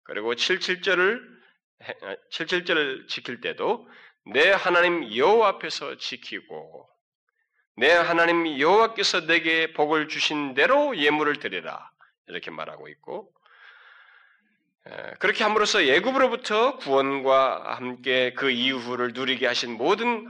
그리고 0.05 0.35
77절을 0.35 1.36
77절을 1.81 3.05
아, 3.05 3.07
지킬 3.09 3.41
때도 3.41 3.89
내 4.33 4.51
하나님 4.51 5.15
여호와 5.15 5.49
앞에서 5.49 5.97
지키고 5.99 6.89
내 7.77 7.93
하나님 7.93 8.59
여호와께서 8.59 9.27
내게 9.27 9.73
복을 9.75 10.09
주신 10.09 10.55
대로 10.55 10.97
예물을 10.97 11.39
드리라 11.41 11.91
이렇게 12.27 12.51
말하고 12.51 12.89
있고 12.89 13.33
그렇게 15.19 15.45
함으로써 15.45 15.85
예굽으로부터 15.85 16.79
구원과 16.79 17.77
함께 17.77 18.33
그 18.33 18.51
이후를 18.51 19.13
누리게 19.13 19.47
하신 19.47 19.77
모든 19.77 20.27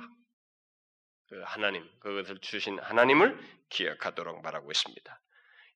그 1.28 1.42
하나님 1.44 1.88
그것을 2.00 2.38
주신 2.40 2.78
하나님을 2.80 3.38
기억하도록 3.68 4.42
말하고 4.42 4.70
있습니다. 4.70 5.20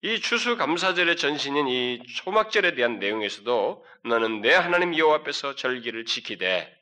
이 0.02 0.20
추수감사절의 0.20 1.16
전신인 1.16 1.68
이 1.68 2.02
초막절에 2.16 2.74
대한 2.74 2.98
내용에서도 2.98 3.84
너는 4.04 4.40
내 4.40 4.54
하나님 4.54 4.96
여호와 4.96 5.16
앞에서 5.16 5.56
절기를 5.56 6.06
지키되 6.06 6.74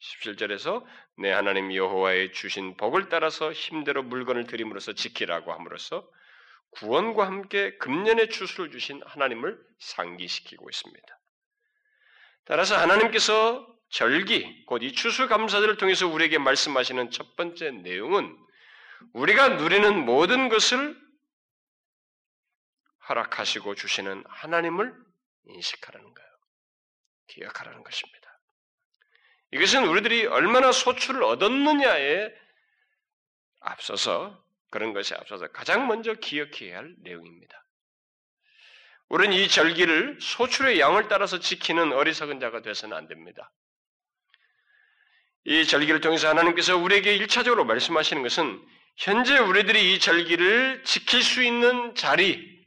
17절에서 0.00 0.82
내 1.18 1.30
하나님 1.30 1.74
여호와의 1.74 2.32
주신 2.32 2.76
복을 2.78 3.10
따라서 3.10 3.52
힘대로 3.52 4.02
물건을 4.02 4.44
드림으로써 4.44 4.94
지키라고 4.94 5.52
함으로써 5.52 6.08
구원과 6.70 7.26
함께 7.26 7.76
금년의 7.76 8.30
추수를 8.30 8.70
주신 8.70 9.02
하나님을 9.04 9.58
상기시키고 9.78 10.70
있습니다. 10.70 11.06
따라서 12.46 12.78
하나님께서 12.78 13.66
절기, 13.90 14.64
곧 14.64 14.82
이 14.82 14.92
추수감사절을 14.92 15.76
통해서 15.76 16.08
우리에게 16.08 16.38
말씀하시는 16.38 17.10
첫 17.10 17.36
번째 17.36 17.72
내용은 17.72 18.34
우리가 19.12 19.50
누리는 19.50 20.06
모든 20.06 20.48
것을 20.48 20.96
허락하시고 23.12 23.74
주시는 23.74 24.24
하나님을 24.28 24.94
인식하라는 25.44 26.14
거예요. 26.14 26.30
기억하라는 27.28 27.82
것입니다. 27.84 28.40
이것은 29.52 29.86
우리들이 29.86 30.26
얼마나 30.26 30.72
소출을 30.72 31.22
얻었느냐에 31.22 32.30
앞서서 33.60 34.42
그런 34.70 34.94
것에 34.94 35.14
앞서서 35.14 35.48
가장 35.48 35.86
먼저 35.86 36.14
기억해야 36.14 36.78
할 36.78 36.94
내용입니다. 37.02 37.62
우리는 39.08 39.36
이 39.36 39.46
절기를 39.46 40.18
소출의 40.22 40.80
양을 40.80 41.08
따라서 41.08 41.38
지키는 41.38 41.92
어리석은 41.92 42.40
자가 42.40 42.62
되어서는 42.62 42.96
안 42.96 43.06
됩니다. 43.08 43.52
이 45.44 45.66
절기를 45.66 46.00
통해서 46.00 46.28
하나님께서 46.28 46.78
우리에게 46.78 47.14
일차적으로 47.16 47.66
말씀하시는 47.66 48.22
것은 48.22 48.66
현재 48.96 49.38
우리들이 49.38 49.92
이 49.92 49.98
절기를 49.98 50.84
지킬 50.84 51.22
수 51.22 51.42
있는 51.42 51.94
자리, 51.94 52.61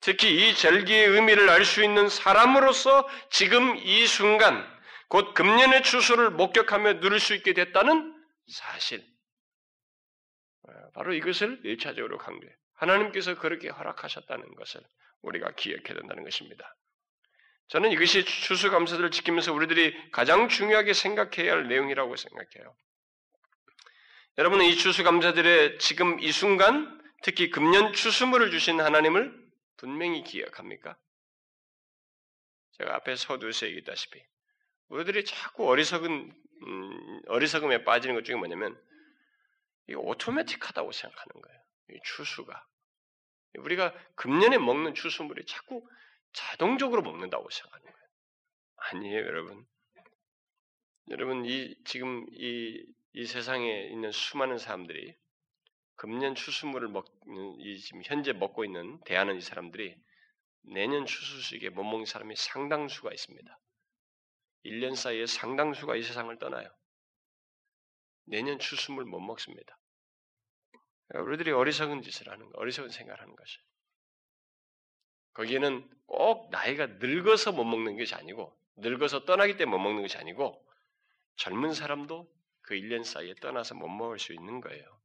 특히 0.00 0.48
이 0.48 0.54
절기의 0.54 1.08
의미를 1.08 1.50
알 1.50 1.64
수 1.64 1.82
있는 1.82 2.08
사람으로서 2.08 3.08
지금 3.30 3.76
이 3.76 4.06
순간, 4.06 4.64
곧 5.08 5.34
금년의 5.34 5.82
추수를 5.82 6.30
목격하며 6.30 7.00
누릴 7.00 7.18
수 7.18 7.34
있게 7.34 7.52
됐다는 7.52 8.14
사실. 8.46 9.04
바로 10.94 11.14
이것을 11.14 11.60
일차적으로 11.64 12.18
강조해. 12.18 12.52
하나님께서 12.74 13.38
그렇게 13.38 13.68
허락하셨다는 13.68 14.54
것을 14.54 14.80
우리가 15.22 15.52
기억해야 15.52 15.94
된다는 15.94 16.24
것입니다. 16.24 16.76
저는 17.68 17.90
이것이 17.92 18.24
추수감사들을 18.24 19.10
지키면서 19.10 19.52
우리들이 19.52 20.10
가장 20.10 20.48
중요하게 20.48 20.92
생각해야 20.92 21.52
할 21.52 21.68
내용이라고 21.68 22.16
생각해요. 22.16 22.74
여러분은 24.38 24.64
이 24.64 24.76
추수감사들의 24.76 25.78
지금 25.78 26.20
이 26.20 26.30
순간, 26.32 26.98
특히 27.22 27.50
금년 27.50 27.92
추수물을 27.92 28.50
주신 28.50 28.80
하나님을 28.80 29.47
분명히 29.78 30.22
기억합니까? 30.22 30.98
제가 32.72 32.94
앞에 32.96 33.16
서두에서 33.16 33.66
얘기했다시피 33.66 34.22
우리들이 34.88 35.24
자꾸 35.24 35.66
어리석은 35.68 36.32
음, 36.66 37.20
어리석음에 37.28 37.84
빠지는 37.84 38.14
것 38.14 38.24
중에 38.24 38.36
뭐냐면 38.36 38.78
이 39.88 39.94
오토매틱하다고 39.94 40.92
생각하는 40.92 41.40
거예요. 41.40 41.62
이 41.90 42.00
추수가 42.04 42.66
우리가 43.58 43.94
금년에 44.14 44.58
먹는 44.58 44.94
추수물이 44.94 45.46
자꾸 45.46 45.88
자동적으로 46.32 47.02
먹는다고 47.02 47.48
생각하는 47.48 47.84
거예요. 47.84 48.08
아니에요, 48.76 49.18
여러분. 49.26 49.66
여러분 51.10 51.46
이 51.46 51.74
지금 51.84 52.26
이, 52.32 52.84
이 53.14 53.24
세상에 53.24 53.88
있는 53.88 54.12
수많은 54.12 54.58
사람들이 54.58 55.16
금년 55.98 56.36
추수물을 56.36 56.88
먹는 56.88 57.60
이 57.60 57.76
지금 57.80 58.02
현재 58.04 58.32
먹고 58.32 58.64
있는 58.64 59.00
대하는 59.04 59.36
이 59.36 59.40
사람들이 59.40 59.96
내년 60.62 61.04
추수식에 61.04 61.70
못 61.70 61.82
먹는 61.82 62.06
사람이 62.06 62.36
상당수가 62.36 63.10
있습니다. 63.12 63.58
1년 64.64 64.94
사이에 64.94 65.26
상당수가 65.26 65.96
이 65.96 66.02
세상을 66.04 66.38
떠나요. 66.38 66.68
내년 68.26 68.60
추수물 68.60 69.06
못 69.06 69.18
먹습니다. 69.18 69.76
우리들이 71.14 71.50
어리석은 71.50 72.02
짓을 72.02 72.28
하는 72.28 72.48
거, 72.48 72.58
어리석은 72.58 72.90
생각을 72.90 73.20
하는 73.20 73.34
것이. 73.34 73.58
거기에는 75.32 75.90
꼭 76.06 76.50
나이가 76.50 76.86
늙어서 76.86 77.50
못 77.50 77.64
먹는 77.64 77.96
것이 77.96 78.14
아니고, 78.14 78.56
늙어서 78.76 79.24
떠나기 79.24 79.56
때문에 79.56 79.76
못 79.76 79.82
먹는 79.82 80.02
것이 80.02 80.16
아니고, 80.16 80.64
젊은 81.36 81.72
사람도 81.72 82.30
그 82.60 82.74
1년 82.74 83.02
사이에 83.02 83.34
떠나서 83.40 83.74
못 83.74 83.88
먹을 83.88 84.18
수 84.20 84.32
있는 84.32 84.60
거예요. 84.60 84.97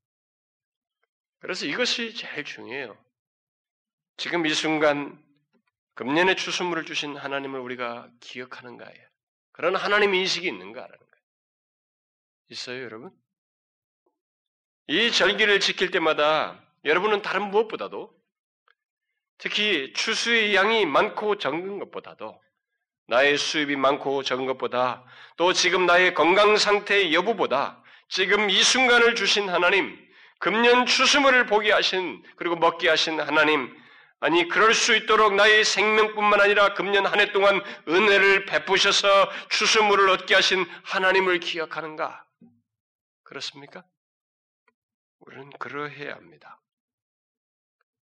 그래서 1.43 1.65
이것이 1.65 2.13
제일 2.13 2.45
중요해요. 2.45 2.97
지금 4.15 4.45
이 4.45 4.53
순간 4.53 5.21
금년에 5.95 6.35
추수물을 6.35 6.85
주신 6.85 7.17
하나님을 7.17 7.59
우리가 7.59 8.09
기억하는가예요. 8.21 9.07
그런 9.51 9.75
하나님 9.75 10.15
인식이 10.15 10.47
있는가라는 10.47 10.97
거예요. 10.97 11.23
있어요, 12.47 12.83
여러분? 12.83 13.11
이 14.87 15.11
절기를 15.11 15.59
지킬 15.59 15.91
때마다 15.91 16.65
여러분은 16.85 17.21
다른 17.21 17.49
무엇보다도 17.49 18.17
특히 19.37 19.91
추수의 19.91 20.55
양이 20.55 20.85
많고 20.85 21.39
적은 21.39 21.77
것보다도 21.79 22.41
나의 23.07 23.37
수입이 23.37 23.75
많고 23.75 24.23
적은 24.23 24.45
것보다 24.45 25.05
또 25.35 25.51
지금 25.51 25.87
나의 25.87 26.13
건강 26.13 26.55
상태의 26.55 27.13
여부보다 27.13 27.83
지금 28.07 28.49
이 28.49 28.63
순간을 28.63 29.15
주신 29.15 29.49
하나님, 29.49 30.02
금년 30.43 30.85
추수물을 30.85 31.45
보게 31.45 31.71
하신 31.71 32.21
그리고 32.35 32.57
먹게 32.57 32.89
하신 32.89 33.17
하나님, 33.21 33.73
아니 34.19 34.49
그럴 34.49 34.73
수 34.73 34.93
있도록 34.93 35.35
나의 35.35 35.63
생명뿐만 35.63 36.41
아니라 36.41 36.73
금년 36.73 37.05
한 37.05 37.17
해 37.21 37.31
동안 37.31 37.61
은혜를 37.87 38.43
베푸셔서 38.45 39.07
추수물을 39.47 40.09
얻게 40.09 40.35
하신 40.35 40.65
하나님을 40.83 41.39
기억하는가? 41.39 42.27
그렇습니까? 43.23 43.85
우리는 45.19 45.49
그러해야 45.59 46.13
합니다. 46.15 46.59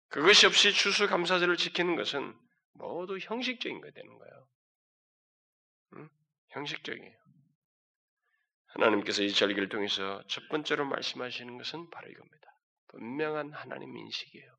그것이 0.09 0.47
없이 0.47 0.73
추수 0.73 1.09
감사절을 1.09 1.57
지키는 1.57 1.97
것은 1.97 2.33
모두 2.75 3.19
형식적인 3.19 3.81
거 3.81 3.91
되는 3.91 4.19
거예요. 4.19 4.49
응? 5.97 6.09
형식적이에요. 6.51 7.20
하나님께서 8.75 9.23
이 9.23 9.33
절기를 9.33 9.69
통해서 9.69 10.23
첫 10.29 10.49
번째로 10.49 10.85
말씀하시는 10.87 11.57
것은 11.59 11.91
바로 11.91 12.09
이겁니다. 12.09 12.57
분명한 12.89 13.53
하나님 13.53 13.97
인식이에요. 13.97 14.57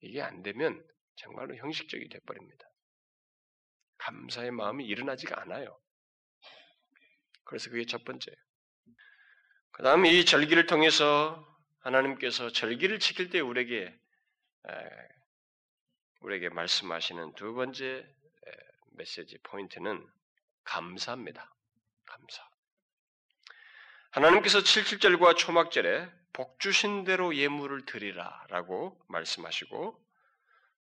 이게 0.00 0.22
안 0.22 0.42
되면 0.42 0.84
정말로 1.16 1.56
형식적이 1.56 2.08
돼버립니다. 2.08 2.66
감사의 3.98 4.50
마음이 4.50 4.84
일어나지가 4.84 5.40
않아요. 5.42 5.80
그래서 7.44 7.70
그게 7.70 7.84
첫 7.84 8.04
번째예요. 8.04 8.36
그 9.72 9.82
다음에 9.82 10.10
이 10.10 10.24
절기를 10.24 10.66
통해서 10.66 11.44
하나님께서 11.80 12.50
절기를 12.50 12.98
지킬 12.98 13.30
때 13.30 13.40
우리에게 13.40 13.94
우리에게 16.20 16.48
말씀하시는 16.48 17.34
두 17.34 17.54
번째 17.54 18.06
메시지 18.96 19.38
포인트는 19.42 20.06
감사입니다. 20.64 21.54
감사. 22.06 22.55
하나님께서 24.16 24.60
77절과 24.60 25.36
초막절에 25.36 26.08
복 26.32 26.58
주신 26.58 27.04
대로 27.04 27.36
예물을 27.36 27.84
드리라 27.84 28.46
라고 28.48 28.96
말씀하시고 29.08 29.94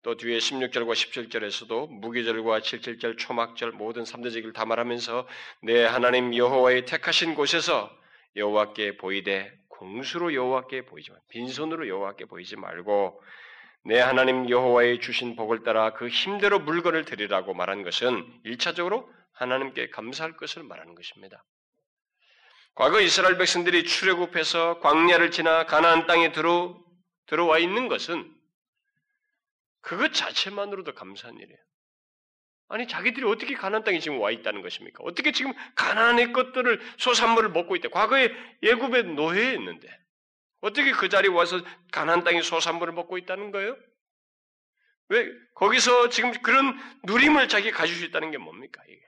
또 0.03 0.17
뒤에 0.17 0.37
16절과 0.37 0.91
17절에서도 0.91 1.89
무기절과 1.89 2.59
77절, 2.59 3.17
초막절 3.17 3.71
모든 3.71 4.03
3대 4.03 4.31
절기를 4.31 4.53
다 4.53 4.65
말하면서 4.65 5.27
내 5.63 5.83
하나님 5.83 6.35
여호와의 6.35 6.85
택하신 6.85 7.33
곳에서 7.33 7.89
여호와께 8.35 8.97
보이되 8.97 9.51
공수로 9.67 10.35
여호와께 10.35 10.85
보이지 10.85 11.09
마. 11.09 11.17
빈손으로 11.29 11.87
여호와께 11.87 12.25
보이지 12.25 12.55
말고 12.57 13.19
내 13.85 13.99
하나님 13.99 14.47
여호와의 14.47 15.01
주신 15.01 15.35
복을 15.35 15.63
따라 15.63 15.93
그 15.93 16.07
힘대로 16.07 16.59
물건을 16.59 17.05
드리라고 17.05 17.55
말한 17.55 17.81
것은 17.81 18.41
일차적으로 18.43 19.11
하나님께 19.31 19.89
감사할 19.89 20.37
것을 20.37 20.61
말하는 20.61 20.93
것입니다. 20.93 21.43
과거 22.75 23.01
이스라엘 23.01 23.37
백성들이 23.37 23.85
출애굽해서 23.85 24.79
광야를 24.79 25.31
지나 25.31 25.65
가나안 25.65 26.07
땅에 26.07 26.31
들어 26.31 26.81
들어와 27.27 27.59
있는 27.59 27.87
것은 27.87 28.33
그것 29.81 30.13
자체만으로도 30.13 30.93
감사한 30.93 31.37
일이에요. 31.37 31.59
아니 32.69 32.87
자기들이 32.87 33.25
어떻게 33.27 33.53
가나안 33.53 33.83
땅에 33.83 33.99
지금 33.99 34.19
와 34.19 34.31
있다는 34.31 34.61
것입니까? 34.61 35.03
어떻게 35.03 35.31
지금 35.31 35.53
가나안의 35.75 36.33
것들을 36.33 36.81
소산물을 36.97 37.49
먹고 37.49 37.75
있대? 37.75 37.89
과거에 37.89 38.31
예굽의 38.63 39.03
노예였는데 39.15 39.87
어떻게 40.61 40.91
그 40.93 41.09
자리에 41.09 41.29
와서 41.29 41.61
가나안 41.91 42.23
땅의 42.23 42.41
소산물을 42.41 42.93
먹고 42.93 43.17
있다는 43.17 43.51
거예요? 43.51 43.77
왜 45.09 45.29
거기서 45.55 46.09
지금 46.09 46.31
그런 46.41 46.75
누림을 47.03 47.49
자기 47.49 47.69
가질 47.69 47.95
수 47.95 48.05
있다는 48.05 48.31
게 48.31 48.37
뭡니까? 48.37 48.81
이게 48.87 49.01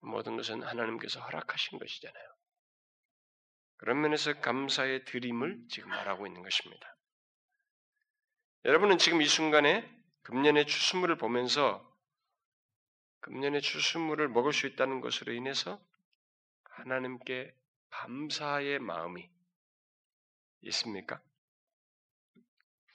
모든 0.00 0.36
것은 0.36 0.62
하나님께서 0.62 1.20
허락하신 1.20 1.78
것이잖아요. 1.78 2.37
그런 3.78 4.00
면에서 4.00 4.40
감사의 4.40 5.04
드림을 5.04 5.66
지금 5.68 5.88
말하고 5.90 6.26
있는 6.26 6.42
것입니다. 6.42 6.96
여러분은 8.64 8.98
지금 8.98 9.22
이 9.22 9.26
순간에 9.26 9.88
금년의 10.22 10.66
추수물을 10.66 11.16
보면서 11.16 11.88
금년의 13.20 13.62
추수물을 13.62 14.28
먹을 14.28 14.52
수 14.52 14.66
있다는 14.66 15.00
것으로 15.00 15.32
인해서 15.32 15.80
하나님께 16.64 17.54
감사의 17.90 18.80
마음이 18.80 19.28
있습니까? 20.62 21.20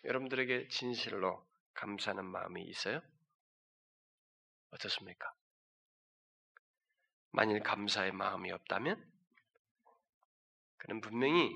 여러분들에게 0.04 0.68
진실로 0.68 1.46
감사하는 1.74 2.26
마음이 2.26 2.62
있어요? 2.64 3.02
어떻습니까? 4.72 5.34
만일 7.32 7.62
감사의 7.62 8.12
마음이 8.12 8.52
없다면 8.52 9.13
그는 10.84 11.00
분명히 11.00 11.50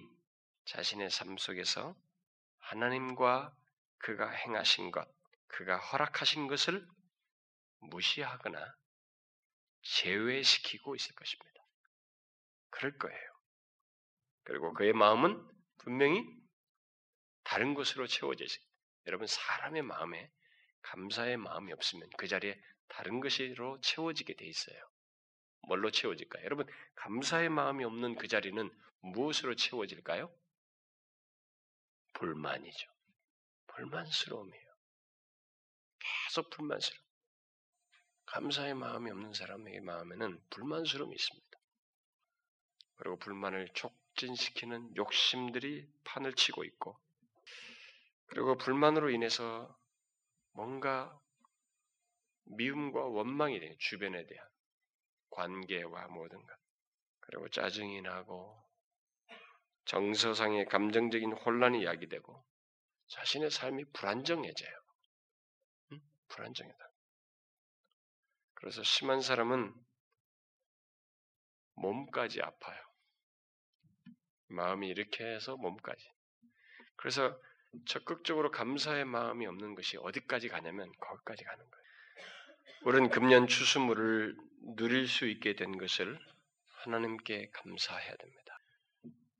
자신의 0.65 1.09
삶 1.09 1.37
속에서 1.37 1.95
하나님과 2.59 3.53
그가 3.97 4.29
행하신 4.29 4.91
것, 4.91 5.05
그가 5.47 5.77
허락하신 5.77 6.47
것을 6.47 6.87
무시하거나 7.79 8.75
제외시키고 9.81 10.95
있을 10.95 11.13
것입니다. 11.15 11.61
그럴 12.69 12.97
거예요. 12.97 13.37
그리고 14.43 14.73
그의 14.73 14.93
마음은 14.93 15.45
분명히 15.79 16.23
다른 17.43 17.73
것으로 17.73 18.07
채워져 18.07 18.45
있어요. 18.45 18.65
여러분 19.07 19.27
사람의 19.27 19.81
마음에 19.81 20.31
감사의 20.83 21.35
마음이 21.35 21.73
없으면 21.73 22.09
그 22.17 22.27
자리에 22.27 22.57
다른 22.87 23.19
것으로 23.19 23.81
채워지게 23.81 24.35
돼 24.35 24.45
있어요. 24.45 24.77
뭘로 25.67 25.91
채워질까요? 25.91 26.45
여러분 26.45 26.65
감사의 26.95 27.49
마음이 27.49 27.83
없는 27.83 28.15
그 28.15 28.27
자리는 28.27 28.69
무엇으로 29.01 29.55
채워질까요? 29.55 30.33
불만이죠. 32.13 32.89
불만스러움이에요. 33.67 34.67
계속 35.99 36.49
불만스러움. 36.49 37.05
감사의 38.25 38.73
마음이 38.73 39.11
없는 39.11 39.33
사람의 39.33 39.81
마음에는 39.81 40.41
불만스러움이 40.49 41.15
있습니다. 41.15 41.59
그리고 42.95 43.19
불만을 43.19 43.69
촉진시키는 43.73 44.95
욕심들이 44.95 45.87
판을 46.03 46.33
치고 46.33 46.63
있고, 46.63 46.99
그리고 48.25 48.57
불만으로 48.57 49.11
인해서 49.11 49.77
뭔가 50.53 51.17
미움과 52.45 53.01
원망이 53.01 53.59
돼요. 53.59 53.75
주변에 53.77 54.25
대한 54.25 54.47
관계와 55.37 56.07
모든 56.07 56.39
것. 56.39 56.57
그리고 57.19 57.47
짜증이 57.49 58.01
나고 58.01 58.59
정서상의 59.85 60.65
감정적인 60.65 61.31
혼란이 61.33 61.85
야기되고 61.85 62.43
자신의 63.07 63.51
삶이 63.51 63.85
불안정해져요. 63.93 64.71
응? 65.91 65.99
불안정하다. 66.29 66.91
그래서 68.55 68.81
심한 68.81 69.21
사람은 69.21 69.73
몸까지 71.75 72.41
아파요. 72.41 72.81
마음이 74.47 74.87
이렇게 74.87 75.23
해서 75.23 75.55
몸까지. 75.55 76.03
그래서 76.95 77.39
적극적으로 77.85 78.49
감사의 78.49 79.05
마음이 79.05 79.45
없는 79.45 79.75
것이 79.75 79.97
어디까지 79.97 80.47
가냐면 80.47 80.91
거기까지 80.99 81.43
가는 81.43 81.69
거예요. 81.69 81.86
우리는 82.83 83.09
금년 83.09 83.47
추수물을 83.47 84.35
누릴 84.75 85.07
수 85.07 85.27
있게 85.27 85.55
된 85.55 85.77
것을 85.77 86.19
하나님께 86.83 87.49
감사해야 87.51 88.15
됩니다. 88.15 88.59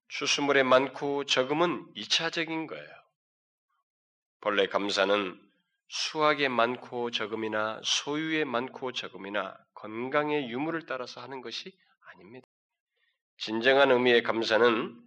추수물의 0.10 0.64
많고 0.64 1.26
적음은 1.26 1.94
2차적인 1.96 2.68
거예요. 2.68 2.90
본래 4.42 4.68
감사는 4.68 5.40
수확의 5.90 6.50
많고 6.50 7.12
적음이나 7.12 7.80
소유의 7.84 8.46
많고 8.46 8.92
적음이나 8.92 9.58
건강의 9.74 10.50
유무를 10.50 10.86
따라서 10.86 11.22
하는 11.22 11.42
것이 11.42 11.78
아닙니다. 12.02 12.48
진정한 13.38 13.92
의미의 13.92 14.24
감사는 14.24 15.04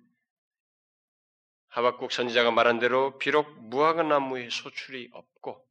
하박국 1.69 2.13
선지자가 2.13 2.51
말한 2.51 2.79
대로 2.79 3.19
비록 3.19 3.53
무화과 3.69 4.05
나무에 4.05 4.49
소출이 4.51 5.11
없고 5.13 5.70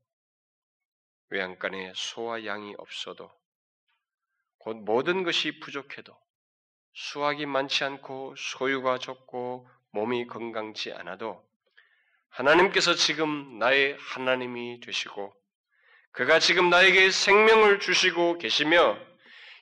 외양간에 1.29 1.93
소와 1.95 2.45
양이 2.45 2.73
없어도 2.77 3.31
곧 4.59 4.77
모든 4.77 5.23
것이 5.23 5.59
부족해도 5.59 6.15
수확이 6.93 7.45
많지 7.45 7.83
않고 7.83 8.35
소유가 8.37 8.97
적고 8.97 9.69
몸이 9.91 10.27
건강치 10.27 10.91
않아도 10.91 11.43
하나님께서 12.29 12.93
지금 12.93 13.57
나의 13.57 13.97
하나님이 13.99 14.79
되시고 14.81 15.33
그가 16.11 16.39
지금 16.39 16.69
나에게 16.69 17.11
생명을 17.11 17.79
주시고 17.79 18.37
계시며 18.37 18.97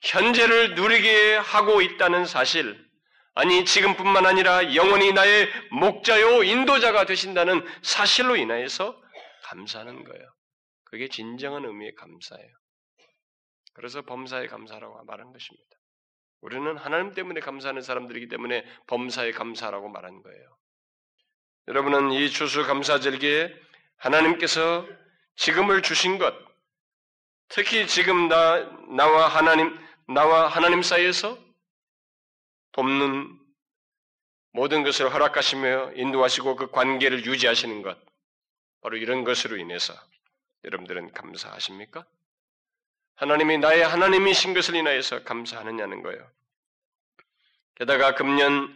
현재를 0.02 0.76
누리게 0.76 1.38
하고 1.38 1.82
있다는 1.82 2.26
사실, 2.26 2.78
아니 3.34 3.66
지금뿐만 3.66 4.26
아니라 4.26 4.76
영원히 4.76 5.12
나의 5.12 5.50
목자요 5.72 6.44
인도자가 6.44 7.06
되신다는 7.06 7.66
사실로 7.82 8.36
인하여서 8.36 9.00
감사하는 9.44 10.04
거예요. 10.04 10.37
그게 10.90 11.10
진정한 11.10 11.66
의미의 11.66 11.96
감사예요. 11.96 12.56
그래서 13.74 14.02
범사의 14.04 14.48
감사라고 14.48 15.04
말하는 15.04 15.34
것입니다. 15.34 15.78
우리는 16.40 16.78
하나님 16.78 17.14
때문에 17.14 17.42
감사하는 17.42 17.82
사람들이기 17.82 18.30
때문에 18.30 18.64
범사의 18.88 19.34
감사라고 19.34 19.90
말하는 19.90 20.22
거예요. 20.24 20.58
여러분은 21.68 22.12
이 22.12 22.30
추수 22.30 22.66
감사절기에 22.66 23.54
하나님께서 23.98 24.88
지금을 25.36 25.82
주신 25.82 26.18
것, 26.18 26.34
특히 27.50 27.86
지금 27.86 28.30
나, 28.30 28.64
나와 28.96 29.28
하나님, 29.28 29.78
나와 30.08 30.48
하나님 30.48 30.82
사이에서 30.82 31.38
돕는 32.72 33.38
모든 34.54 34.84
것을 34.84 35.14
허락하시며 35.14 35.94
인도하시고 35.96 36.56
그 36.56 36.72
관계를 36.72 37.26
유지하시는 37.26 37.82
것, 37.82 38.00
바로 38.82 38.96
이런 38.96 39.26
것으로 39.26 39.58
인해서 39.58 39.94
여러분들은 40.68 41.12
감사하십니까? 41.14 42.06
하나님이 43.16 43.58
나의 43.58 43.84
하나님이신 43.84 44.54
것을 44.54 44.76
인하여서 44.76 45.24
감사하느냐는 45.24 46.04
거예요. 46.04 46.30
게다가 47.76 48.16
금년 48.16 48.76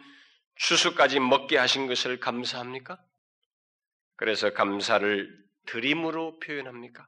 추수까지 0.56 1.19
먹게 1.19 1.58
하신 1.58 1.88
것을 1.88 2.19
감사합니까? 2.19 3.04
그래서 4.15 4.54
감사를 4.54 5.38
드림으로 5.67 6.39
표현합니까? 6.39 7.08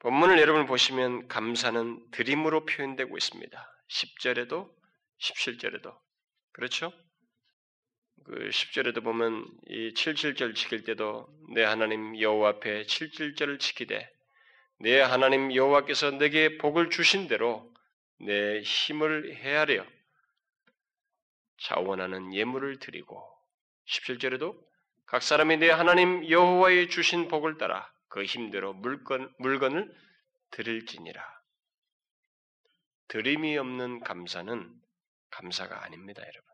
본문을 0.00 0.38
여러분 0.40 0.66
보시면 0.66 1.28
감사는 1.28 2.10
드림으로 2.10 2.64
표현되고 2.64 3.16
있습니다. 3.16 3.84
10절에도 3.88 4.70
17절에도 5.20 5.98
그렇죠? 6.52 6.92
그 8.24 8.48
10절에도 8.50 9.02
보면 9.02 9.46
이 9.66 9.92
77절 9.94 10.54
지킬 10.54 10.84
때도 10.84 11.28
내 11.54 11.64
하나님 11.64 12.18
여호와 12.20 12.50
앞에 12.50 12.82
77절을 12.82 13.58
지키되 13.58 14.08
내 14.78 15.00
하나님 15.00 15.54
여호와께서 15.54 16.12
내게 16.12 16.56
복을 16.56 16.90
주신 16.90 17.28
대로 17.28 17.70
내 18.18 18.60
힘을 18.62 19.34
헤아려 19.34 19.86
자원하는 21.58 22.32
예물을 22.32 22.78
드리고 22.78 23.22
17절에도 23.88 24.56
각 25.06 25.22
사람이 25.22 25.58
내 25.58 25.70
하나님 25.70 26.28
여호와의 26.28 26.88
주신 26.88 27.28
복을 27.28 27.58
따라 27.58 27.90
그 28.08 28.24
힘대로 28.24 28.72
물건, 28.72 29.32
물건을 29.38 29.92
드릴지니라. 30.50 31.22
드림이 33.08 33.58
없는 33.58 34.00
감사는 34.00 34.72
감사가 35.30 35.84
아닙니다, 35.84 36.22
여러분. 36.22 36.49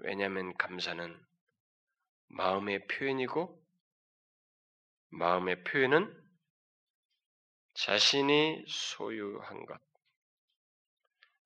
왜냐하면 0.00 0.54
감사는 0.56 1.26
마음의 2.28 2.86
표현이고 2.86 3.60
마음의 5.10 5.64
표현은 5.64 6.16
자신이 7.74 8.64
소유한 8.68 9.64
것, 9.66 9.80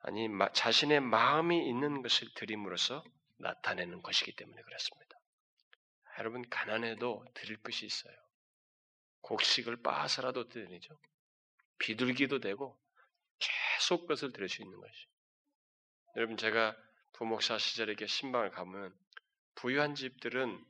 아니 0.01 0.29
자신의 0.53 1.01
마음이 1.01 1.69
있는 1.69 2.03
것을 2.03 2.29
드림으로써 2.35 3.05
나타내는 3.39 4.03
것이기 4.03 4.37
때문에 4.37 4.61
그렇습니다. 4.63 5.19
여러분 6.19 6.49
가난해도 6.49 7.25
드릴 7.35 7.57
것이 7.63 7.87
있어요. 7.87 8.15
곡식을 9.23 9.83
빠서라도 9.83 10.49
드리죠. 10.49 10.99
비둘기도 11.79 12.41
되고 12.41 12.79
계속 13.39 14.07
것을 14.07 14.33
드릴 14.33 14.49
수 14.49 14.63
있는 14.63 14.79
것이. 14.79 15.07
여러분 16.17 16.37
제가 16.37 16.77
부목사 17.15 17.59
시절에 17.59 17.95
신방을 18.07 18.51
가면 18.51 18.95
부유한 19.55 19.95
집들은 19.95 20.65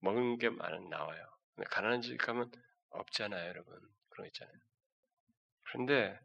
먹은 0.00 0.38
게 0.38 0.50
많은 0.50 0.88
나와요. 0.88 1.26
가난한 1.70 2.02
집 2.02 2.16
가면 2.18 2.50
없잖아요, 2.90 3.48
여러분. 3.48 3.74
그런 4.10 4.24
거 4.24 4.26
있잖아요. 4.26 4.56
그런데 5.64 6.20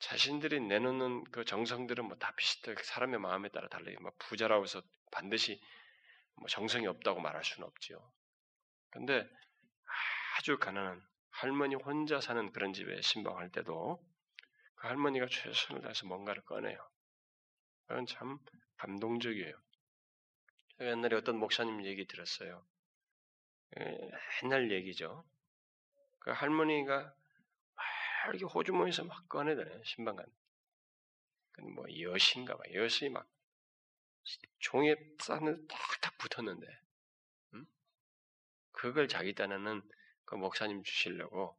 자신들이 0.00 0.60
내놓는 0.60 1.24
그 1.24 1.44
정성들은 1.44 2.06
뭐 2.06 2.16
다 2.18 2.34
비슷해 2.36 2.74
사람의 2.82 3.18
마음에 3.20 3.48
따라 3.50 3.68
달라요. 3.68 3.96
뭐 4.00 4.10
부자라고 4.18 4.64
해서 4.64 4.82
반드시 5.12 5.60
뭐 6.36 6.48
정성이 6.48 6.86
없다고 6.86 7.20
말할 7.20 7.44
수는 7.44 7.66
없지요. 7.68 7.98
근데 8.90 9.28
아주 10.38 10.58
가난한 10.58 11.02
할머니 11.30 11.74
혼자 11.74 12.20
사는 12.20 12.50
그런 12.52 12.72
집에 12.72 13.00
신방할 13.02 13.50
때도 13.50 14.02
그 14.76 14.86
할머니가 14.86 15.26
최선을 15.26 15.82
다해서 15.82 16.06
뭔가를 16.06 16.42
꺼내요. 16.44 16.78
그건 17.90 18.06
참 18.06 18.38
감동적이에요. 18.76 19.52
제가 20.78 20.90
옛날에 20.92 21.16
어떤 21.16 21.38
목사님 21.38 21.84
얘기 21.84 22.06
들었어요. 22.06 22.64
옛날 24.44 24.70
얘기죠. 24.70 25.28
그 26.20 26.30
할머니가 26.30 27.12
이렇게 28.28 28.44
호주머니에서 28.44 29.02
막 29.02 29.28
꺼내더래요. 29.28 29.82
신방간. 29.82 30.24
뭐 31.74 31.84
여신가 31.98 32.56
봐. 32.56 32.62
여신이 32.72 33.10
막 33.10 33.28
종에 34.60 34.94
싼을 35.18 35.66
탁탁 35.66 36.16
붙었는데, 36.18 36.66
음? 37.54 37.66
그걸 38.70 39.08
자기 39.08 39.34
딴에는 39.34 39.82
그 40.26 40.36
목사님 40.36 40.84
주시려고 40.84 41.58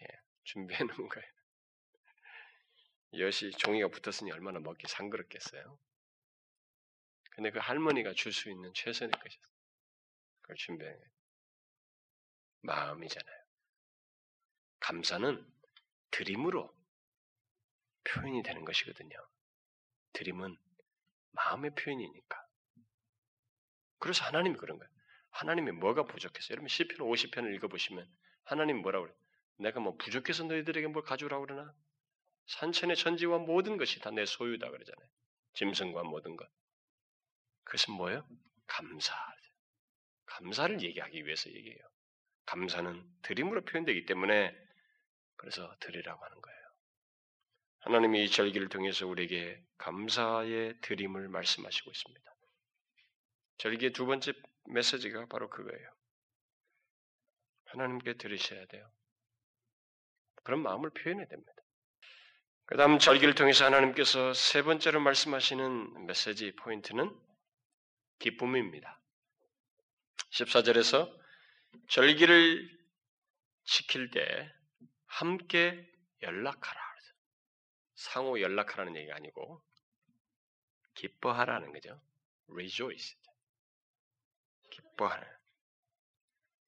예, 0.00 0.06
준비해 0.44 0.84
놓은 0.84 1.08
거예요. 1.08 1.28
엿이 3.14 3.50
종이가 3.52 3.88
붙었으니 3.88 4.30
얼마나 4.32 4.60
먹기 4.60 4.86
상그럽겠어요. 4.88 5.78
근데 7.30 7.50
그 7.50 7.58
할머니가 7.58 8.12
줄 8.14 8.32
수 8.32 8.50
있는 8.50 8.72
최선의 8.74 9.12
것이었어요. 9.12 9.54
그걸 10.42 10.56
준비한 10.56 10.94
거예요. 10.96 11.10
마음이잖아요. 12.62 13.40
감사는 14.80 15.46
드림으로 16.10 16.74
표현이 18.04 18.42
되는 18.42 18.64
것이거든요. 18.64 19.16
드림은 20.12 20.56
마음의 21.32 21.74
표현이니까. 21.74 22.46
그래서 23.98 24.24
하나님이 24.24 24.56
그런 24.56 24.78
거예요. 24.78 24.90
하나님이 25.30 25.72
뭐가 25.72 26.04
부족했어요? 26.04 26.52
여러분 26.52 26.68
시편 26.68 26.98
50편을 26.98 27.54
읽어보시면 27.56 28.10
하나님 28.44 28.82
뭐라고 28.82 29.06
그래요? 29.06 29.18
내가 29.58 29.80
뭐 29.80 29.96
부족해서 29.96 30.44
너희들에게 30.44 30.86
뭘 30.88 31.04
가져오라고 31.04 31.46
그러나? 31.46 31.74
산천의 32.50 32.96
천지와 32.96 33.38
모든 33.38 33.76
것이 33.76 34.00
다 34.00 34.10
내 34.10 34.26
소유다 34.26 34.70
그러잖아요. 34.70 35.08
짐승과 35.54 36.02
모든 36.04 36.36
것. 36.36 36.48
그것은 37.64 37.94
뭐예요? 37.94 38.26
감사. 38.66 39.14
감사를 40.26 40.80
얘기하기 40.82 41.24
위해서 41.24 41.50
얘기해요. 41.50 41.80
감사는 42.46 43.04
드림으로 43.22 43.64
표현되기 43.64 44.06
때문에 44.06 44.56
그래서 45.36 45.74
드리라고 45.80 46.24
하는 46.24 46.40
거예요. 46.40 46.60
하나님이 47.80 48.24
이 48.24 48.30
절기를 48.30 48.68
통해서 48.68 49.06
우리에게 49.06 49.62
감사의 49.78 50.80
드림을 50.80 51.28
말씀하시고 51.28 51.90
있습니다. 51.90 52.34
절기의 53.58 53.92
두 53.92 54.06
번째 54.06 54.32
메시지가 54.66 55.26
바로 55.26 55.48
그거예요. 55.48 55.90
하나님께 57.66 58.14
들으셔야 58.14 58.66
돼요. 58.66 58.90
그런 60.42 60.62
마음을 60.62 60.90
표현해야 60.90 61.26
됩니다. 61.26 61.52
그 62.70 62.76
다음 62.76 63.00
절기를 63.00 63.34
통해서 63.34 63.64
하나님께서 63.64 64.32
세 64.32 64.62
번째로 64.62 65.00
말씀하시는 65.00 66.06
메시지 66.06 66.54
포인트는 66.54 67.12
기쁨입니다. 68.20 69.02
14절에서 70.30 71.12
절기를 71.88 72.70
지킬 73.64 74.12
때 74.12 74.48
함께 75.06 75.84
연락하라. 76.22 76.80
상호 77.96 78.40
연락하라는 78.40 78.94
얘기가 78.94 79.16
아니고 79.16 79.64
기뻐하라는 80.94 81.72
거죠. 81.72 82.00
rejoice. 82.52 83.16
기뻐하라. 84.70 85.26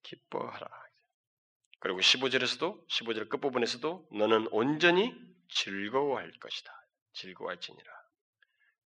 기뻐하라. 0.03 0.67
그리고 1.79 1.99
15절에서도 2.01 2.87
15절 2.89 3.29
끝부분에서도 3.29 4.09
너는 4.11 4.47
온전히 4.51 5.32
즐거워할 5.53 6.31
것이다. 6.39 6.71
즐거워할지니라. 7.13 7.91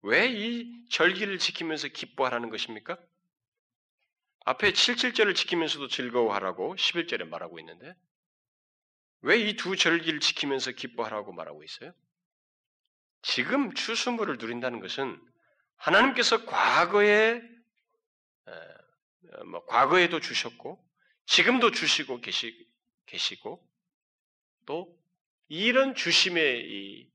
왜 0.03 0.27
이 0.29 0.87
절기를 0.89 1.39
지키면서 1.39 1.87
기뻐하라는 1.87 2.49
것입니까? 2.49 2.97
앞에 4.45 4.71
7, 4.73 4.95
7절을 4.95 5.35
지키면서도 5.35 5.87
즐거워하라고 5.87 6.75
11절에 6.75 7.27
말하고 7.27 7.59
있는데 7.59 7.95
왜 9.21 9.39
이 9.39 9.55
두 9.55 9.75
절기를 9.75 10.19
지키면서 10.19 10.71
기뻐하라고 10.71 11.33
말하고 11.33 11.63
있어요? 11.63 11.93
지금 13.23 13.73
추수물을 13.73 14.37
누린다는 14.37 14.79
것은 14.79 15.19
하나님께서 15.75 16.45
과거에 16.45 17.41
뭐 19.51 19.65
과거에도 19.65 20.19
주셨고 20.19 20.83
지금도 21.25 21.71
주시고 21.71 22.21
계시, 22.21 22.67
계시고 23.07 23.67
또 24.65 24.96
이런 25.49 25.95
주심의 25.95 26.65
이 26.65 27.09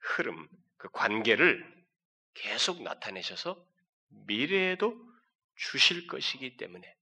흐름, 0.00 0.48
그 0.76 0.88
관계를 0.90 1.64
계속 2.34 2.82
나타내셔서 2.82 3.64
미래에도 4.26 4.94
주실 5.56 6.06
것이기 6.06 6.56
때문에 6.56 6.94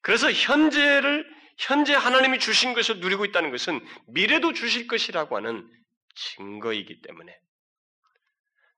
그래서 0.00 0.30
현재를 0.30 1.28
현재 1.58 1.92
하나님이 1.94 2.38
주신 2.38 2.72
것을 2.72 3.00
누리고 3.00 3.24
있다는 3.24 3.50
것은 3.50 3.84
미래도 4.06 4.52
주실 4.52 4.86
것이라고 4.86 5.36
하는 5.36 5.68
증거이기 6.14 7.02
때문에 7.02 7.38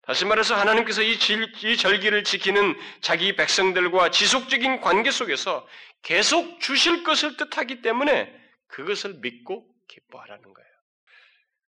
다시 0.03 0.24
말해서 0.24 0.57
하나님께서 0.57 1.03
이, 1.03 1.18
질, 1.18 1.53
이 1.62 1.76
절기를 1.76 2.24
지키는 2.24 2.74
자기 3.00 3.37
백성들과 3.37 4.11
지속적인 4.11 4.81
관계 4.81 5.11
속에서 5.11 5.68
계속 6.03 6.59
주실 6.61 7.05
것을 7.05 7.37
뜻하기 7.37 7.83
때문에 7.83 8.35
그것을 8.66 9.14
믿고 9.20 9.68
기뻐하라는 9.88 10.42
거예요. 10.42 10.69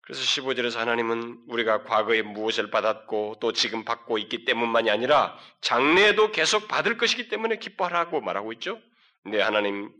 그래서 0.09 0.23
15절에서 0.23 0.77
하나님은 0.77 1.43
우리가 1.49 1.83
과거에 1.83 2.23
무엇을 2.23 2.71
받았고 2.71 3.35
또 3.39 3.53
지금 3.53 3.85
받고 3.85 4.17
있기 4.17 4.43
때문만이 4.43 4.89
아니라 4.89 5.37
장래에도 5.61 6.31
계속 6.31 6.67
받을 6.67 6.97
것이기 6.97 7.27
때문에 7.27 7.57
기뻐하라고 7.57 8.19
말하고 8.19 8.51
있죠. 8.53 8.81
네, 9.25 9.39
하나님 9.39 9.93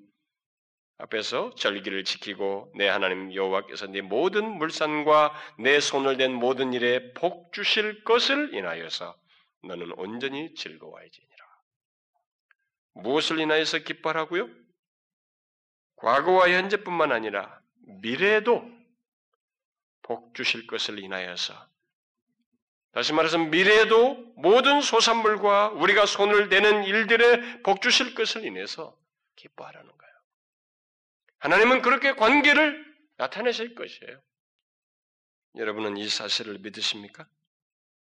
앞에서 0.98 1.54
절기를 1.54 2.06
지키고 2.06 2.74
내 2.76 2.88
하나님 2.88 3.36
여호와께서 3.36 3.86
네 3.86 4.02
모든 4.02 4.50
물산과 4.50 5.32
내 5.60 5.80
손을 5.80 6.18
댄 6.18 6.34
모든 6.34 6.74
일에 6.74 7.14
복 7.14 7.54
주실 7.54 8.04
것을 8.04 8.56
인하여서 8.56 9.16
너는 9.62 9.92
온전히 9.92 10.56
즐거워할지니라. 10.56 11.46
무엇을 12.96 13.38
인하여서 13.38 13.78
기뻐하라고요? 13.84 14.50
과거와 15.98 16.50
현재뿐만 16.50 17.12
아니라 17.12 17.62
미래에도 18.02 18.79
복 20.10 20.34
주실 20.34 20.66
것을 20.66 20.98
인하여서 20.98 21.54
다시 22.94 23.14
말해서 23.14 23.38
미래에도 23.38 24.16
모든 24.38 24.82
소산물과 24.82 25.70
우리가 25.70 26.08
손을 26.08 26.50
대는 26.50 26.84
일들에 26.84 27.62
복 27.62 27.84
주실 27.84 28.16
것을 28.16 28.44
인해서 28.44 29.00
기뻐하라는 29.36 29.88
거예요. 29.88 30.14
하나님은 31.38 31.84
그렇게 31.84 32.14
관계를 32.14 32.84
나타내실 33.18 33.76
것이에요. 33.76 34.20
여러분은 35.58 35.98
이 35.98 36.10
사실을 36.10 36.58
믿으십니까? 36.58 37.30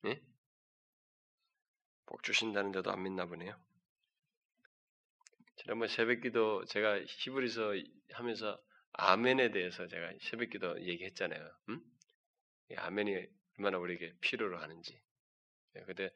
네? 0.00 0.18
복 2.06 2.22
주신다는데도 2.22 2.90
안 2.90 3.02
믿나 3.02 3.26
보네요. 3.26 3.54
지난번 5.56 5.88
새벽기도 5.88 6.64
제가 6.64 7.00
히브리서 7.06 7.74
하면서 8.14 8.58
아멘에 8.94 9.50
대해서 9.50 9.86
제가 9.86 10.12
새벽기도 10.20 10.82
얘기했잖아요. 10.82 11.50
음? 11.70 11.80
아멘이 12.76 13.26
얼마나 13.58 13.78
우리에게 13.78 14.14
필요로 14.20 14.58
하는지. 14.58 15.00
예, 15.76 15.80
그때 15.82 16.10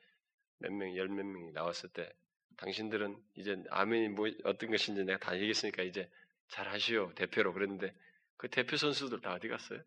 몇 0.58 0.72
명, 0.72 0.96
열 0.96 1.08
몇 1.08 1.24
명이 1.24 1.52
나왔을 1.52 1.90
때 1.90 2.12
당신들은 2.58 3.16
이제 3.34 3.62
아멘이 3.70 4.08
뭐 4.10 4.28
어떤 4.44 4.70
것인지 4.70 5.04
내가 5.04 5.18
다 5.18 5.34
얘기했으니까 5.36 5.82
이제 5.82 6.10
잘 6.48 6.68
하시오 6.68 7.14
대표로 7.14 7.52
그랬는데 7.52 7.94
그 8.36 8.48
대표 8.48 8.76
선수들 8.76 9.20
다 9.20 9.34
어디 9.34 9.48
갔어요? 9.48 9.82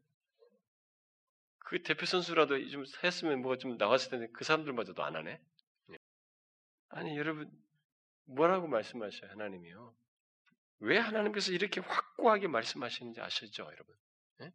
그 1.59 1.81
대표 1.83 2.05
선수라도 2.05 2.67
좀 2.69 2.83
했으면 3.03 3.41
뭐가 3.41 3.57
좀 3.57 3.77
나왔을 3.77 4.09
텐데 4.11 4.27
그 4.33 4.43
사람들마저도 4.43 5.03
안 5.03 5.15
하네. 5.15 5.39
예. 5.91 5.97
아니 6.89 7.17
여러분 7.17 7.49
뭐라고 8.25 8.67
말씀하셔요 8.67 9.31
하나님이요? 9.31 9.95
왜 10.79 10.97
하나님께서 10.97 11.51
이렇게 11.51 11.81
확고하게 11.81 12.47
말씀하시는지 12.47 13.19
아시죠, 13.21 13.63
여러분? 13.63 13.95
네? 14.37 14.53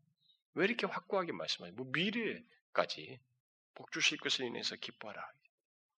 왜 0.55 0.65
이렇게 0.65 0.87
확고하게 0.87 1.33
말씀하세요? 1.33 1.77
뭐 1.77 1.87
미래까지 1.93 3.21
복 3.75 3.93
주실 3.93 4.19
것을 4.19 4.47
인해서 4.47 4.77
기뻐하라. 4.77 5.33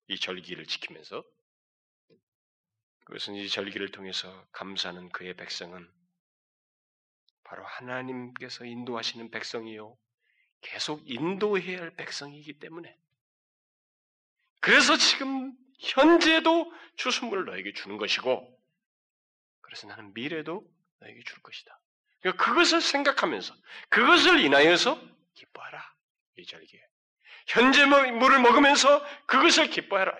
이 0.07 0.19
절기를 0.19 0.65
지키면서 0.65 1.23
그것은 3.05 3.35
이 3.35 3.47
절기를 3.47 3.91
통해서 3.91 4.45
감사하는 4.51 5.09
그의 5.09 5.33
백성은 5.35 5.89
바로 7.43 7.63
하나님께서 7.65 8.65
인도하시는 8.65 9.31
백성이요. 9.31 9.97
계속 10.59 11.09
인도해야 11.09 11.79
할 11.79 11.95
백성이기 11.95 12.59
때문에. 12.59 12.97
그래서 14.59 14.97
지금 14.97 15.55
현재도 15.79 16.73
추수물을 16.97 17.45
너에게 17.45 17.71
주는 17.71 17.97
것이고, 17.97 18.56
그래서 19.67 19.85
나는 19.87 20.13
미래도 20.13 20.65
너에게 21.01 21.21
줄 21.25 21.41
것이다. 21.41 21.77
그러니까 22.21 22.43
그것을 22.43 22.81
생각하면서, 22.81 23.53
그것을 23.89 24.39
인하여서 24.39 24.99
기뻐하라. 25.35 25.93
이 26.37 26.45
절기에. 26.45 26.81
현재 27.47 27.85
물을 27.85 28.39
먹으면서 28.39 29.05
그것을 29.25 29.69
기뻐하라. 29.69 30.17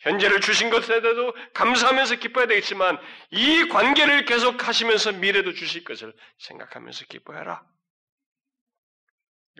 현재를 0.00 0.40
주신 0.40 0.70
것에 0.70 1.00
대해서도 1.00 1.34
감사하면서 1.54 2.16
기뻐야 2.16 2.46
되겠지만 2.46 2.98
이 3.30 3.68
관계를 3.68 4.26
계속 4.26 4.68
하시면서 4.68 5.12
미래도 5.12 5.54
주실 5.54 5.82
것을 5.82 6.14
생각하면서 6.38 7.06
기뻐해라. 7.06 7.66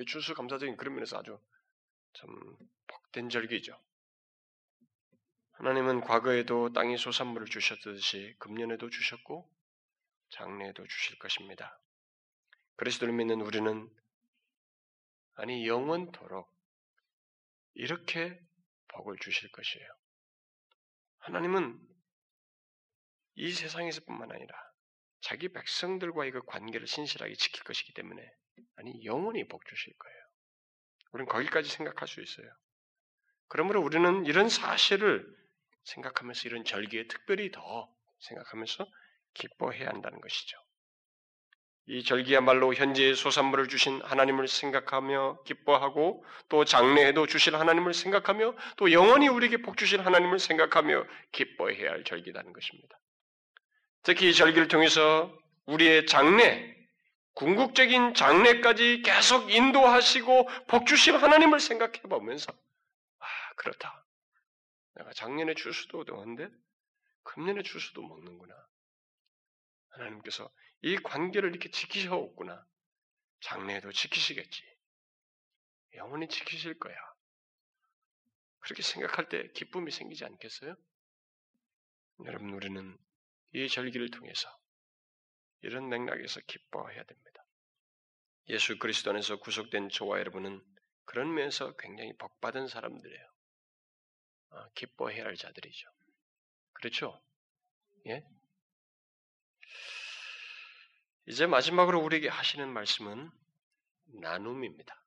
추수 0.07 0.35
감사적인 0.35 0.77
그런 0.77 0.95
면에서 0.95 1.19
아주 1.19 1.41
참 2.15 2.29
복된 2.87 3.31
절기죠. 3.31 3.77
하나님은 5.59 6.03
과거에도 6.03 6.73
땅에 6.73 6.97
소산물을 6.97 7.49
주셨듯이 7.49 8.37
금년에도 8.39 8.91
주셨고 8.91 9.51
장래에도 10.31 10.87
주실 10.87 11.19
것입니다. 11.19 11.81
그리스도를 12.77 13.13
믿는 13.13 13.41
우리는 13.41 13.91
아니 15.35 15.67
영원토록 15.67 16.49
이렇게 17.75 18.41
복을 18.95 19.17
주실 19.19 19.51
것이에요. 19.51 19.89
하나님은 21.19 21.77
이 23.35 23.51
세상에서뿐만 23.53 24.31
아니라 24.31 24.55
자기 25.23 25.49
백성들과의 25.49 26.31
그 26.31 26.43
관계를 26.43 26.87
신실하게 26.87 27.35
지킬 27.35 27.65
것이기 27.65 27.95
때문에 27.95 28.23
아니 28.77 29.05
영원히 29.05 29.49
복 29.49 29.67
주실 29.67 29.93
거예요. 29.97 30.19
우리는 31.11 31.29
거기까지 31.29 31.69
생각할 31.69 32.07
수 32.07 32.21
있어요. 32.21 32.49
그러므로 33.49 33.83
우리는 33.83 34.25
이런 34.25 34.49
사실을 34.49 35.37
생각하면서 35.89 36.49
이런 36.49 36.65
절기에 36.65 37.07
특별히 37.09 37.51
더 37.51 37.89
생각하면서 38.21 38.87
기뻐해야 39.35 39.89
한다는 39.89 40.21
것이죠. 40.21 40.59
이 41.91 42.05
절기야말로 42.05 42.75
현재의 42.75 43.15
소산물을 43.15 43.69
주신 43.69 44.03
하나님을 44.03 44.47
생각하며 44.47 45.43
기뻐하고 45.45 46.23
또 46.51 46.67
장래에도 46.67 47.27
주실 47.27 47.57
하나님을 47.57 47.95
생각하며 47.95 48.55
또 48.77 48.93
영원히 48.93 49.29
우리에게 49.29 49.63
복 49.63 49.79
주실 49.79 50.05
하나님을 50.05 50.39
생각하며 50.39 51.07
기뻐해야 51.33 51.91
할 51.91 52.05
절기라는 52.05 52.53
것입니다. 52.53 52.99
특히 54.03 54.29
이 54.29 54.35
절기를 54.35 54.69
통해서 54.69 55.35
우리의 55.65 56.05
장래, 56.05 56.75
궁극적인 57.33 58.13
장래까지 58.13 59.03
계속 59.03 59.51
인도하시고 59.51 60.49
복 60.67 60.87
주실 60.87 61.17
하나님을 61.17 61.59
생각해 61.59 62.03
보면서 62.03 62.53
아 62.53 63.27
그렇다. 63.57 64.08
내가 64.99 65.13
작년에 65.13 65.55
주수도 65.55 66.01
얻었는데 66.01 66.49
금년에 67.23 67.63
주수도 67.63 68.03
먹는구나. 68.03 68.55
하나님께서 69.91 70.51
이 70.83 70.97
관계를 70.97 71.51
이렇게 71.51 71.71
지키셔왔구나. 71.71 72.67
장래에도 73.41 73.93
지키시겠지. 73.93 74.63
영원히 75.95 76.29
지키실 76.29 76.79
거야. 76.79 76.97
그렇게 78.61 78.83
생각할 78.83 79.29
때 79.29 79.51
기쁨이 79.53 79.91
생기지 79.91 80.25
않겠어요? 80.25 80.77
여러분, 82.25 82.51
우리는 82.51 82.99
이 83.53 83.69
절기를 83.69 84.11
통해서 84.11 84.49
이런 85.63 85.89
맥락에서 85.89 86.41
기뻐해야 86.41 87.03
됩니다. 87.05 87.45
예수 88.49 88.79
그리스도 88.79 89.11
안에서 89.11 89.39
구속된 89.39 89.91
저와 89.91 90.19
여러분은 90.19 90.61
그런 91.05 91.33
면에서 91.33 91.77
굉장히 91.77 92.17
복받은 92.17 92.67
사람들이에요. 92.69 93.38
아, 94.51 94.69
기뻐해야 94.75 95.25
할 95.25 95.37
자들이죠. 95.37 95.89
그렇죠? 96.73 97.21
예? 98.07 98.25
이제 101.27 101.47
마지막으로 101.47 102.01
우리에게 102.01 102.29
하시는 102.29 102.67
말씀은 102.69 103.31
나눔입니다. 104.21 105.05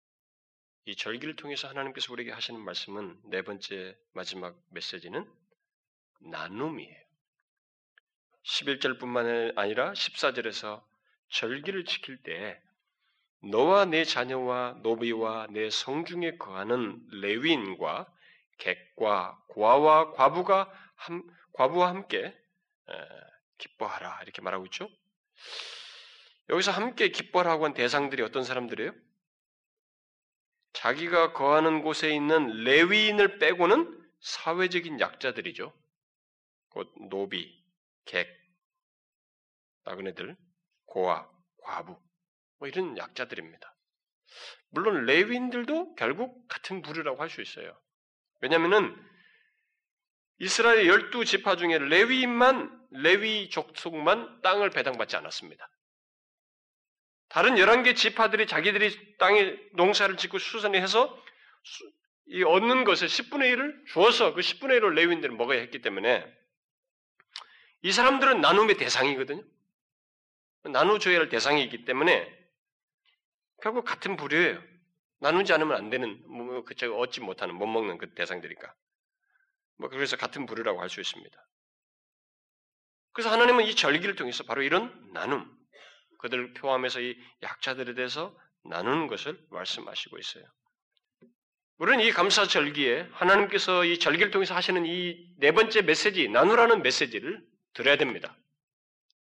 이 0.85 0.95
절기를 0.95 1.35
통해서 1.35 1.67
하나님께서 1.67 2.11
우리에게 2.13 2.31
하시는 2.31 2.59
말씀은 2.59 3.19
네 3.25 3.41
번째 3.41 3.97
마지막 4.13 4.59
메시지는 4.69 5.31
나눔이에요. 6.19 7.01
11절뿐만 8.43 9.57
아니라 9.57 9.93
14절에서 9.93 10.83
절기를 11.29 11.85
지킬 11.85 12.21
때 12.21 12.61
너와 13.43 13.85
내 13.85 14.03
자녀와 14.03 14.79
노비와 14.83 15.47
내 15.49 15.69
성중에 15.69 16.37
거하는 16.37 17.01
레위인과 17.21 18.11
객과 18.61 19.43
고아와 19.49 20.13
과부가 20.13 20.71
함, 20.95 21.23
과부와 21.53 21.89
함께 21.89 22.25
에, 22.25 22.93
기뻐하라 23.57 24.21
이렇게 24.23 24.41
말하고 24.41 24.65
있죠. 24.65 24.87
여기서 26.49 26.71
함께 26.71 27.09
기뻐하라고 27.09 27.65
한 27.65 27.73
대상들이 27.73 28.21
어떤 28.23 28.43
사람들이에요? 28.43 28.93
자기가 30.73 31.33
거하는 31.33 31.81
곳에 31.81 32.13
있는 32.13 32.63
레위인을 32.63 33.39
빼고는 33.39 33.99
사회적인 34.21 34.99
약자들이죠. 34.99 35.73
곧 36.69 36.93
노비, 37.09 37.63
객, 38.05 38.27
나그네들, 39.83 40.37
고아, 40.85 41.29
과부, 41.63 41.99
뭐 42.59 42.67
이런 42.67 42.97
약자들입니다. 42.97 43.75
물론 44.69 45.05
레위인들도 45.05 45.95
결국 45.95 46.47
같은 46.47 46.81
부류라고 46.81 47.21
할 47.21 47.29
수 47.29 47.41
있어요. 47.41 47.77
왜냐하면은 48.41 48.95
이스라엘 50.39 50.87
열두 50.87 51.23
지파 51.25 51.55
중에 51.55 51.77
레위인만 51.77 52.79
레위 52.91 53.49
족속만 53.49 54.41
땅을 54.41 54.71
배당받지 54.71 55.15
않았습니다. 55.15 55.69
다른 57.29 57.55
11개 57.55 57.95
지파들이 57.95 58.47
자기들이 58.47 59.17
땅에 59.17 59.55
농사를 59.73 60.17
짓고 60.17 60.39
수선해서 60.39 61.23
이 62.27 62.43
얻는 62.43 62.83
것을 62.83 63.07
10분의 63.07 63.55
1을 63.55 63.85
주어서 63.87 64.33
그 64.33 64.41
10분의 64.41 64.79
1을 64.81 64.93
레윈들은 64.93 65.37
먹어야 65.37 65.59
했기 65.59 65.81
때문에 65.81 66.25
이 67.83 67.91
사람들은 67.91 68.41
나눔의 68.41 68.77
대상이거든요. 68.77 69.43
나누줘야 70.63 71.19
할 71.19 71.29
대상이기 71.29 71.85
때문에 71.85 72.39
결국 73.61 73.85
같은 73.85 74.15
부류예요. 74.15 74.70
나누지 75.21 75.53
않으면 75.53 75.77
안 75.77 75.89
되는, 75.89 76.21
뭐, 76.27 76.63
그, 76.65 76.75
제가 76.75 76.95
얻지 76.95 77.21
못하는, 77.21 77.55
못 77.55 77.67
먹는 77.67 77.97
그 77.97 78.13
대상들이니까. 78.13 78.73
뭐, 79.77 79.89
그래서 79.89 80.17
같은 80.17 80.45
부류라고 80.45 80.81
할 80.81 80.89
수 80.89 80.99
있습니다. 80.99 81.47
그래서 83.13 83.31
하나님은 83.31 83.65
이 83.65 83.75
절기를 83.75 84.15
통해서 84.15 84.43
바로 84.43 84.61
이런 84.61 85.11
나눔, 85.13 85.49
그들을 86.19 86.53
포함해서 86.53 87.01
이 87.01 87.17
약자들에 87.43 87.93
대해서 87.93 88.35
나누는 88.63 89.07
것을 89.07 89.39
말씀하시고 89.49 90.17
있어요. 90.19 90.45
우리는 91.77 92.03
이 92.05 92.11
감사 92.11 92.45
절기에 92.45 93.09
하나님께서 93.11 93.85
이 93.85 93.97
절기를 93.97 94.31
통해서 94.31 94.53
하시는 94.55 94.85
이 94.85 95.35
네 95.39 95.51
번째 95.51 95.81
메시지, 95.81 96.29
나누라는 96.29 96.83
메시지를 96.83 97.43
들어야 97.73 97.97
됩니다. 97.97 98.37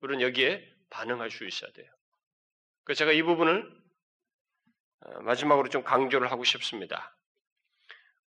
우리는 0.02 0.22
여기에 0.22 0.72
반응할 0.92 1.32
수 1.32 1.46
있어야 1.46 1.72
돼요. 1.72 1.92
그래서 2.84 3.00
제가 3.00 3.12
이 3.14 3.24
부분을 3.24 3.64
어, 3.64 3.85
마지막으로 5.22 5.70
좀 5.70 5.84
강조를 5.84 6.32
하고 6.32 6.44
싶습니다. 6.44 7.16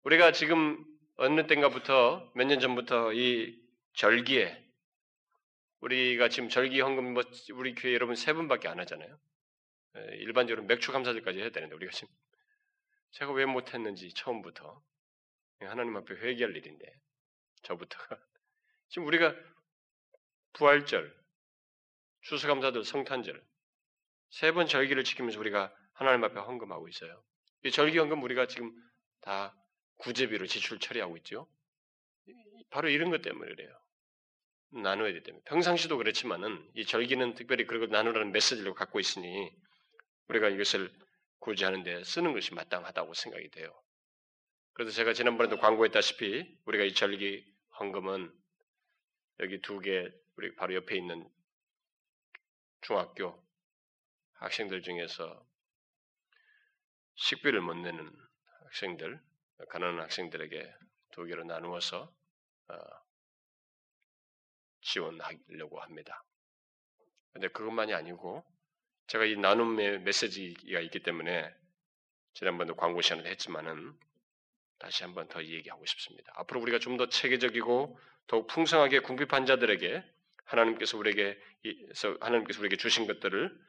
우리가 0.03 0.31
지금 0.31 0.83
어느 1.17 1.47
때인가부터 1.47 2.31
몇 2.35 2.45
년 2.47 2.59
전부터 2.59 3.13
이 3.13 3.59
절기에 3.93 4.65
우리가 5.81 6.29
지금 6.29 6.49
절기 6.49 6.79
헌금 6.81 7.13
뭐 7.13 7.23
우리 7.53 7.73
교회 7.75 7.93
여러분 7.93 8.15
세 8.15 8.33
분밖에 8.33 8.67
안 8.67 8.79
하잖아요. 8.79 9.19
예, 9.97 10.01
일반적으로 10.17 10.65
맥주 10.65 10.91
감사절까지 10.91 11.39
해야 11.39 11.49
되는데 11.49 11.75
우리가 11.75 11.91
지금 11.91 12.07
제가 13.11 13.31
왜 13.31 13.45
못했는지 13.45 14.13
처음부터 14.13 14.81
하나님 15.61 15.95
앞에 15.97 16.13
회개할 16.15 16.55
일인데 16.55 16.85
저부터가 17.63 18.17
지금 18.89 19.07
우리가 19.07 19.35
부활절, 20.53 21.15
추수감사절, 22.21 22.83
성탄절 22.83 23.43
세 24.29 24.51
번 24.51 24.67
절기를 24.67 25.03
지키면서 25.03 25.39
우리가 25.39 25.73
하나님 25.97 26.23
앞에 26.23 26.39
헌금하고 26.39 26.87
있어요. 26.87 27.23
이 27.65 27.71
절기 27.71 27.97
헌금 27.97 28.21
우리가 28.21 28.47
지금 28.47 28.71
다 29.21 29.55
구제비로 29.97 30.45
지출 30.45 30.79
처리하고 30.79 31.17
있죠. 31.17 31.49
바로 32.69 32.87
이런 32.89 33.09
것 33.09 33.21
때문에 33.21 33.49
그래요. 33.49 33.69
나눠야 34.69 35.11
되기 35.11 35.23
때문에 35.23 35.43
평상시도 35.45 35.97
그렇지만은 35.97 36.69
이 36.75 36.85
절기는 36.85 37.33
특별히 37.33 37.65
그걸 37.65 37.89
나누라는 37.89 38.31
메시지를 38.31 38.73
갖고 38.73 38.99
있으니 38.99 39.51
우리가 40.27 40.49
이것을 40.49 40.91
구제하는 41.39 41.83
데 41.83 42.03
쓰는 42.03 42.33
것이 42.33 42.53
마땅하다고 42.53 43.13
생각이 43.13 43.49
돼요. 43.49 43.73
그래서 44.73 44.91
제가 44.91 45.13
지난번에도 45.13 45.57
광고했다시피 45.57 46.59
우리가 46.65 46.83
이 46.83 46.93
절기 46.93 47.43
헌금은 47.79 48.31
여기 49.39 49.61
두 49.61 49.79
개 49.79 50.11
우리 50.35 50.53
바로 50.55 50.75
옆에 50.75 50.95
있는 50.95 51.27
중학교 52.81 53.43
학생들 54.33 54.83
중에서 54.83 55.43
식비를 57.17 57.61
못 57.61 57.75
내는 57.75 58.11
학생들, 58.63 59.19
가난한 59.69 60.01
학생들에게 60.01 60.73
두 61.11 61.25
개로 61.25 61.43
나누어서 61.43 62.13
어, 62.69 62.75
지원하려고 64.81 65.79
합니다. 65.81 66.23
근데 67.33 67.47
그것만이 67.49 67.93
아니고 67.93 68.43
제가 69.07 69.25
이 69.25 69.35
나눔의 69.35 70.01
메시지가 70.01 70.79
있기 70.81 70.99
때문에 70.99 71.53
지난번도 72.33 72.75
광고 72.75 73.01
시간을 73.01 73.25
했지만은 73.27 73.97
다시 74.79 75.03
한번 75.03 75.27
더 75.27 75.43
얘기하고 75.43 75.85
싶습니다. 75.85 76.31
앞으로 76.35 76.61
우리가 76.61 76.79
좀 76.79 76.97
더 76.97 77.09
체계적이고 77.09 77.99
더욱 78.27 78.47
풍성하게 78.47 78.99
궁핍한 78.99 79.45
자들에게 79.45 80.03
하나님께서 80.45 80.97
우리에게 80.97 81.39
하나님께서 82.19 82.59
우리에게 82.59 82.77
주신 82.77 83.07
것들을 83.07 83.59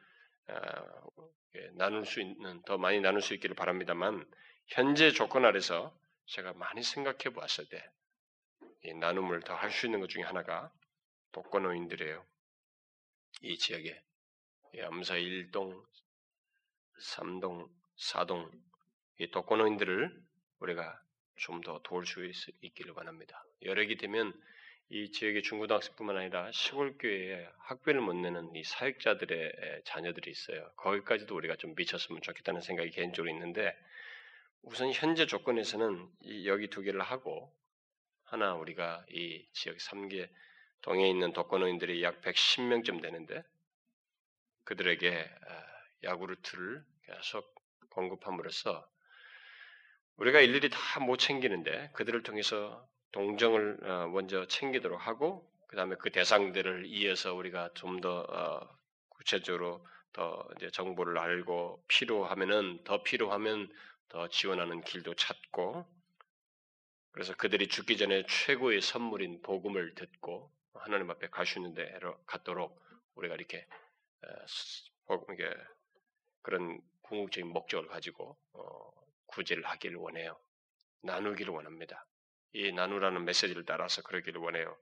어, 0.49 0.53
예, 0.53 1.29
나눌 1.73 2.05
수 2.05 2.21
있는 2.21 2.61
더 2.63 2.77
많이 2.77 2.99
나눌 2.99 3.21
수 3.21 3.33
있기를 3.33 3.55
바랍니다만 3.55 4.25
현재 4.67 5.11
조건 5.11 5.45
아래서 5.45 5.97
제가 6.27 6.53
많이 6.53 6.83
생각해 6.83 7.33
보았을 7.33 7.67
때 7.69 7.83
이 8.83 8.93
나눔을 8.93 9.41
더 9.41 9.55
할 9.55 9.71
수 9.71 9.87
있는 9.87 9.99
것 9.99 10.07
중에 10.09 10.23
하나가 10.23 10.71
독거노인들이에요. 11.33 12.25
이 13.41 13.57
지역에 13.57 14.01
암사 14.81 15.15
1동, 15.15 15.85
3동, 17.01 17.69
4동 17.97 18.49
이 19.19 19.29
독거노인들을 19.31 20.23
우리가 20.59 21.01
좀 21.35 21.61
더 21.61 21.79
도울 21.83 22.05
수 22.05 22.25
있, 22.25 22.33
기를 22.73 22.93
원합니다. 22.95 23.43
여력이 23.63 23.97
되면 23.97 24.33
이 24.91 25.11
지역의 25.11 25.43
중고등학생뿐만 25.43 26.17
아니라 26.17 26.51
시골 26.51 26.97
교회에 26.97 27.47
학비를 27.59 28.01
못 28.01 28.13
내는 28.13 28.55
이 28.55 28.63
사역자들의 28.63 29.83
자녀들이 29.85 30.31
있어요. 30.31 30.71
거기까지도 30.77 31.35
우리가 31.35 31.55
좀 31.57 31.75
미쳤으면 31.75 32.21
좋겠다는 32.21 32.61
생각이 32.61 32.89
개인적으로 32.89 33.31
있는데 33.31 33.75
우선 34.63 34.91
현재 34.91 35.27
조건에서는 35.27 36.09
이 36.21 36.47
여기 36.47 36.69
두 36.69 36.81
개를 36.81 37.01
하고 37.01 37.55
하나 38.23 38.55
우리가 38.55 39.05
이 39.09 39.47
지역 39.53 39.77
3개 39.77 40.27
동에 40.81 41.07
있는 41.07 41.33
독거노인들이 41.33 42.01
약 42.03 42.21
110명쯤 42.21 43.01
되는데 43.01 43.43
그들에게 44.63 45.29
아, 45.47 45.65
야구르트를 46.03 46.83
계속 47.05 47.53
공급함으로써 47.91 48.87
우리가 50.17 50.39
일일이 50.41 50.69
다 50.69 50.99
못 50.99 51.17
챙기는데 51.17 51.91
그들을 51.93 52.23
통해서 52.23 52.87
동정을 53.11 53.79
어, 53.83 54.07
먼저 54.07 54.45
챙기도록 54.47 55.05
하고 55.05 55.49
그 55.67 55.75
다음에 55.75 55.95
그 55.99 56.11
대상들을 56.11 56.85
이어서 56.87 57.33
우리가 57.33 57.69
좀더 57.73 58.21
어, 58.21 58.77
구체적으로 59.09 59.85
더 60.13 60.47
이제 60.55 60.69
정보를 60.71 61.17
알고 61.17 61.83
필요하면은 61.87 62.83
더 62.83 63.03
필요하면 63.03 63.71
더 64.09 64.27
지원하는 64.29 64.81
길도 64.81 65.13
찾고 65.15 65.85
그래서 67.11 67.35
그들이 67.35 67.67
죽기 67.67 67.97
전에 67.97 68.25
최고의 68.27 68.81
선물인 68.81 69.41
복음을 69.41 69.93
듣고 69.95 70.51
하나님 70.73 71.09
앞에 71.11 71.27
있는 71.57 71.73
데로 71.73 72.17
갔도록 72.25 72.81
우리가 73.15 73.35
이렇게 73.35 73.67
이게 75.33 75.51
그런 76.41 76.79
궁극적인 77.01 77.51
목적을 77.51 77.87
가지고 77.87 78.37
어, 78.53 78.91
구제를 79.27 79.65
하기를 79.65 79.97
원해요. 79.97 80.39
나누기를 81.01 81.53
원합니다. 81.53 82.05
이 82.53 82.71
나누라는 82.71 83.25
메시지를 83.25 83.65
따라서 83.65 84.01
그러기를 84.01 84.41
원해요. 84.41 84.77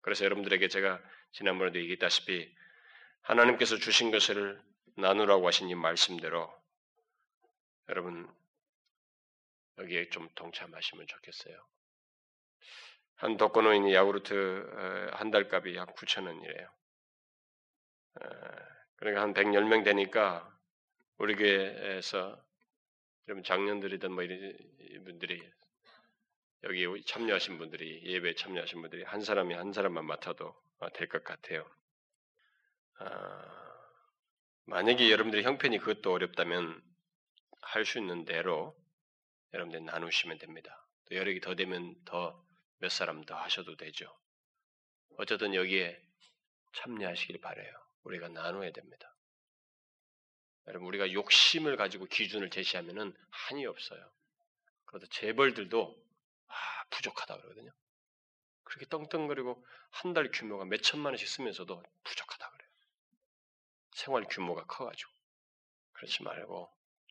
그래서 0.00 0.24
여러분들에게 0.24 0.68
제가 0.68 1.02
지난번에도 1.32 1.78
얘기했다시피 1.78 2.54
하나님께서 3.22 3.76
주신 3.76 4.10
것을 4.10 4.62
나누라고 4.96 5.46
하신 5.46 5.68
이 5.68 5.74
말씀대로 5.74 6.52
여러분 7.88 8.32
여기에 9.78 10.10
좀 10.10 10.28
동참하시면 10.34 11.06
좋겠어요. 11.06 11.56
한 13.16 13.36
독거노인이 13.36 13.94
야구르트 13.94 15.10
한 15.12 15.30
달 15.30 15.48
값이 15.52 15.74
약 15.74 15.94
9천 15.94 16.26
원이래요. 16.26 16.70
그러니까 18.96 19.22
한 19.22 19.34
110명 19.34 19.84
되니까 19.84 20.50
우리 21.18 21.34
교회에서 21.34 22.42
여러분 23.28 23.42
작년들이든 23.42 24.12
뭐 24.12 24.22
이런 24.22 25.04
분들이 25.04 25.42
여기 26.66 27.02
참여하신 27.04 27.58
분들이 27.58 28.02
예배에 28.04 28.34
참여하신 28.34 28.80
분들이 28.80 29.02
한 29.04 29.22
사람이 29.22 29.54
한 29.54 29.72
사람만 29.72 30.04
맡아도 30.04 30.54
될 30.94 31.08
것 31.08 31.22
같아요. 31.24 31.68
아, 32.98 33.88
만약에 34.66 35.10
여러분들의 35.10 35.44
형편이 35.44 35.78
그것도 35.78 36.12
어렵다면 36.12 36.82
할 37.62 37.84
수 37.84 37.98
있는 37.98 38.24
대로 38.24 38.76
여러분들 39.52 39.84
나누시면 39.84 40.38
됩니다. 40.38 40.86
또 41.08 41.16
여력이 41.16 41.40
더 41.40 41.54
되면 41.54 41.94
더 42.04 42.44
몇 42.78 42.90
사람 42.90 43.24
더 43.24 43.34
하셔도 43.36 43.74
되죠. 43.76 44.14
어쨌든 45.18 45.54
여기에 45.54 45.98
참여하시길 46.74 47.40
바래요. 47.40 47.72
우리가 48.04 48.28
나눠야 48.28 48.70
됩니다. 48.72 49.14
여러분 50.66 50.88
우리가 50.88 51.12
욕심을 51.12 51.76
가지고 51.76 52.06
기준을 52.06 52.50
제시하면은 52.50 53.16
한이 53.30 53.64
없어요. 53.66 54.10
그래도 54.84 55.06
재벌들도 55.06 55.96
아, 55.96 56.05
부족하다 56.90 57.36
그러거든요. 57.36 57.70
그렇게 58.64 58.86
떵떵거리고 58.86 59.64
한 59.90 60.12
달 60.14 60.30
규모가 60.30 60.64
몇 60.64 60.82
천만 60.82 61.12
원씩 61.12 61.28
쓰면서도 61.28 61.82
부족하다 62.04 62.50
그래요. 62.50 62.70
생활 63.94 64.24
규모가 64.28 64.64
커가지고 64.66 65.10
그렇지 65.92 66.22
말고 66.22 66.70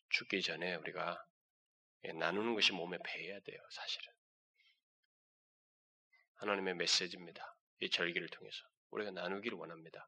죽기 0.09 0.41
전에 0.41 0.75
우리가 0.75 1.25
예, 2.05 2.11
나누는 2.13 2.53
것이 2.53 2.71
몸에 2.73 2.97
배야 3.03 3.39
돼요, 3.39 3.59
사실은. 3.71 4.13
하나님의 6.35 6.75
메시지입니다. 6.75 7.55
이 7.79 7.89
절기를 7.89 8.29
통해서 8.29 8.63
우리가 8.91 9.11
나누기를 9.11 9.57
원합니다. 9.57 10.07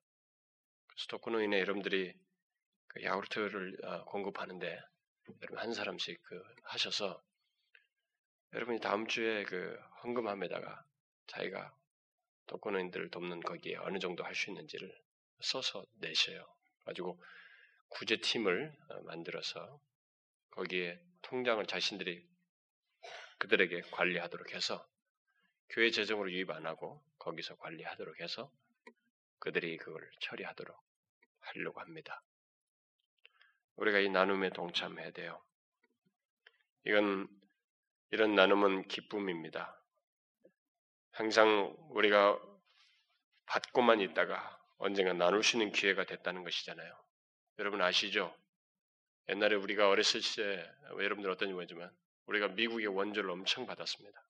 스토크노인의 0.97 1.59
여러분들이 1.61 2.13
그 2.87 3.03
야구르트를 3.03 3.77
어, 3.85 4.05
공급하는데 4.05 4.79
여러분 5.41 5.57
한 5.59 5.73
사람씩 5.73 6.21
그 6.23 6.41
하셔서 6.63 7.21
여러분이 8.53 8.79
다음 8.79 9.07
주에 9.07 9.43
그 9.43 9.77
헌금함에다가 10.03 10.83
자기가 11.27 11.73
독거노인들을 12.47 13.09
돕는 13.11 13.41
거기에 13.41 13.75
어느 13.77 13.99
정도 13.99 14.23
할 14.23 14.33
수 14.35 14.49
있는지를 14.49 14.93
써서 15.41 15.85
내셔요. 15.95 16.45
가지고 16.85 17.21
구제팀을 17.89 18.73
어, 18.89 19.01
만들어서 19.01 19.79
거기에 20.51 20.99
통장을 21.21 21.65
자신들이 21.65 22.25
그들에게 23.37 23.81
관리하도록 23.91 24.53
해서 24.53 24.87
교회 25.69 25.91
재정으로 25.91 26.31
유입 26.31 26.49
안 26.49 26.65
하고 26.65 27.03
거기서 27.19 27.55
관리하도록 27.57 28.19
해서 28.21 28.51
그들이 29.39 29.77
그걸 29.77 30.09
처리하도록 30.21 30.75
하려고 31.39 31.81
합니다. 31.81 32.23
우리가 33.75 33.99
이 33.99 34.09
나눔에 34.09 34.49
동참해야 34.51 35.11
돼요. 35.11 35.43
이건 36.85 37.27
이런 38.11 38.35
나눔은 38.35 38.87
기쁨입니다. 38.87 39.81
항상 41.11 41.75
우리가 41.89 42.39
받고만 43.47 44.01
있다가 44.01 44.59
언젠가 44.77 45.13
나눌 45.13 45.43
수 45.43 45.57
있는 45.57 45.71
기회가 45.71 46.05
됐다는 46.05 46.43
것이잖아요. 46.43 46.93
여러분 47.59 47.81
아시죠? 47.81 48.35
옛날에 49.29 49.55
우리가 49.55 49.89
어렸을 49.89 50.21
때 50.21 50.71
여러분들 50.91 51.29
어떤지 51.31 51.53
모르지만 51.53 51.91
우리가 52.27 52.49
미국의 52.49 52.87
원조를 52.87 53.29
엄청 53.29 53.65
받았습니다. 53.65 54.21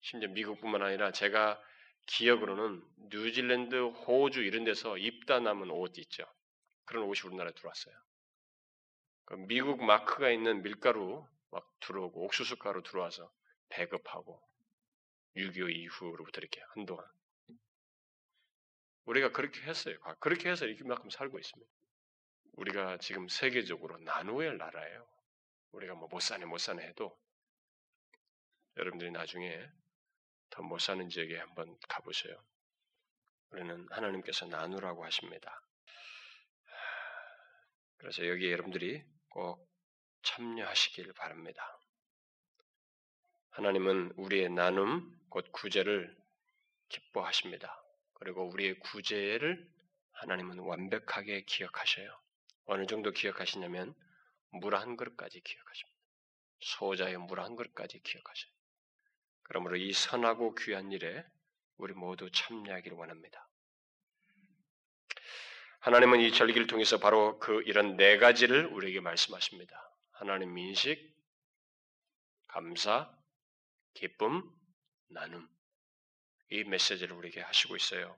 심지어 0.00 0.28
미국뿐만 0.30 0.82
아니라 0.82 1.10
제가 1.10 1.60
기억으로는 2.06 2.82
뉴질랜드, 3.10 3.74
호주 3.74 4.42
이런 4.42 4.64
데서 4.64 4.96
입다 4.96 5.40
남은 5.40 5.70
옷 5.70 5.98
있죠. 5.98 6.24
그런 6.84 7.04
옷이 7.04 7.26
우리나라에 7.26 7.52
들어왔어요. 7.52 7.94
그 9.24 9.34
미국 9.34 9.82
마크가 9.82 10.30
있는 10.30 10.62
밀가루 10.62 11.26
막 11.50 11.68
들어오고 11.80 12.24
옥수수 12.24 12.56
가루 12.58 12.82
들어와서 12.82 13.32
배급하고 13.68 14.42
6.25 15.36 15.74
이후로부터 15.74 16.40
이렇게 16.40 16.60
한동안 16.74 17.06
우리가 19.04 19.30
그렇게 19.32 19.60
했어요. 19.62 19.96
그렇게 20.20 20.50
해서 20.50 20.66
이렇게만큼 20.66 21.10
살고 21.10 21.38
있습니다. 21.38 21.70
우리가 22.54 22.98
지금 22.98 23.28
세계적으로 23.28 23.98
나누어야 23.98 24.50
할 24.50 24.58
나라예요. 24.58 25.06
우리가 25.72 25.94
뭐 25.94 26.08
못 26.08 26.20
사네 26.20 26.44
못 26.46 26.58
사네 26.58 26.82
해도 26.86 27.18
여러분들이 28.76 29.10
나중에 29.10 29.68
더 30.50 30.62
못 30.62 30.78
사는 30.78 31.08
지역에 31.08 31.38
한번 31.38 31.76
가보세요. 31.88 32.34
우리는 33.50 33.86
하나님께서 33.90 34.46
나누라고 34.46 35.04
하십니다. 35.04 35.62
그래서 37.98 38.26
여기 38.26 38.50
여러분들이 38.50 39.04
꼭 39.28 39.68
참여하시길 40.26 41.12
바랍니다. 41.12 41.78
하나님은 43.50 44.12
우리의 44.16 44.50
나눔, 44.50 45.16
곧 45.28 45.50
구제를 45.52 46.14
기뻐하십니다. 46.88 47.82
그리고 48.14 48.48
우리의 48.48 48.78
구제를 48.80 49.70
하나님은 50.12 50.58
완벽하게 50.58 51.42
기억하셔요. 51.42 52.10
어느 52.64 52.86
정도 52.86 53.12
기억하시냐면 53.12 53.94
물 54.50 54.74
한 54.74 54.96
그릇까지 54.96 55.40
기억하십니다. 55.40 55.96
소자의 56.60 57.18
물 57.18 57.40
한 57.40 57.54
그릇까지 57.54 58.00
기억하셔요. 58.00 58.52
그러므로 59.44 59.76
이 59.76 59.92
선하고 59.92 60.54
귀한 60.56 60.90
일에 60.90 61.24
우리 61.76 61.94
모두 61.94 62.30
참여하기를 62.30 62.96
원합니다. 62.96 63.48
하나님은 65.80 66.20
이 66.20 66.32
절기를 66.32 66.66
통해서 66.66 66.98
바로 66.98 67.38
그 67.38 67.62
이런 67.62 67.96
네 67.96 68.18
가지를 68.18 68.66
우리에게 68.66 69.00
말씀하십니다. 69.00 69.85
하나님 70.18 70.56
인식, 70.56 71.14
감사, 72.48 73.10
기쁨, 73.92 74.50
나눔. 75.08 75.46
이 76.50 76.64
메시지를 76.64 77.14
우리에게 77.16 77.40
하시고 77.40 77.76
있어요. 77.76 78.16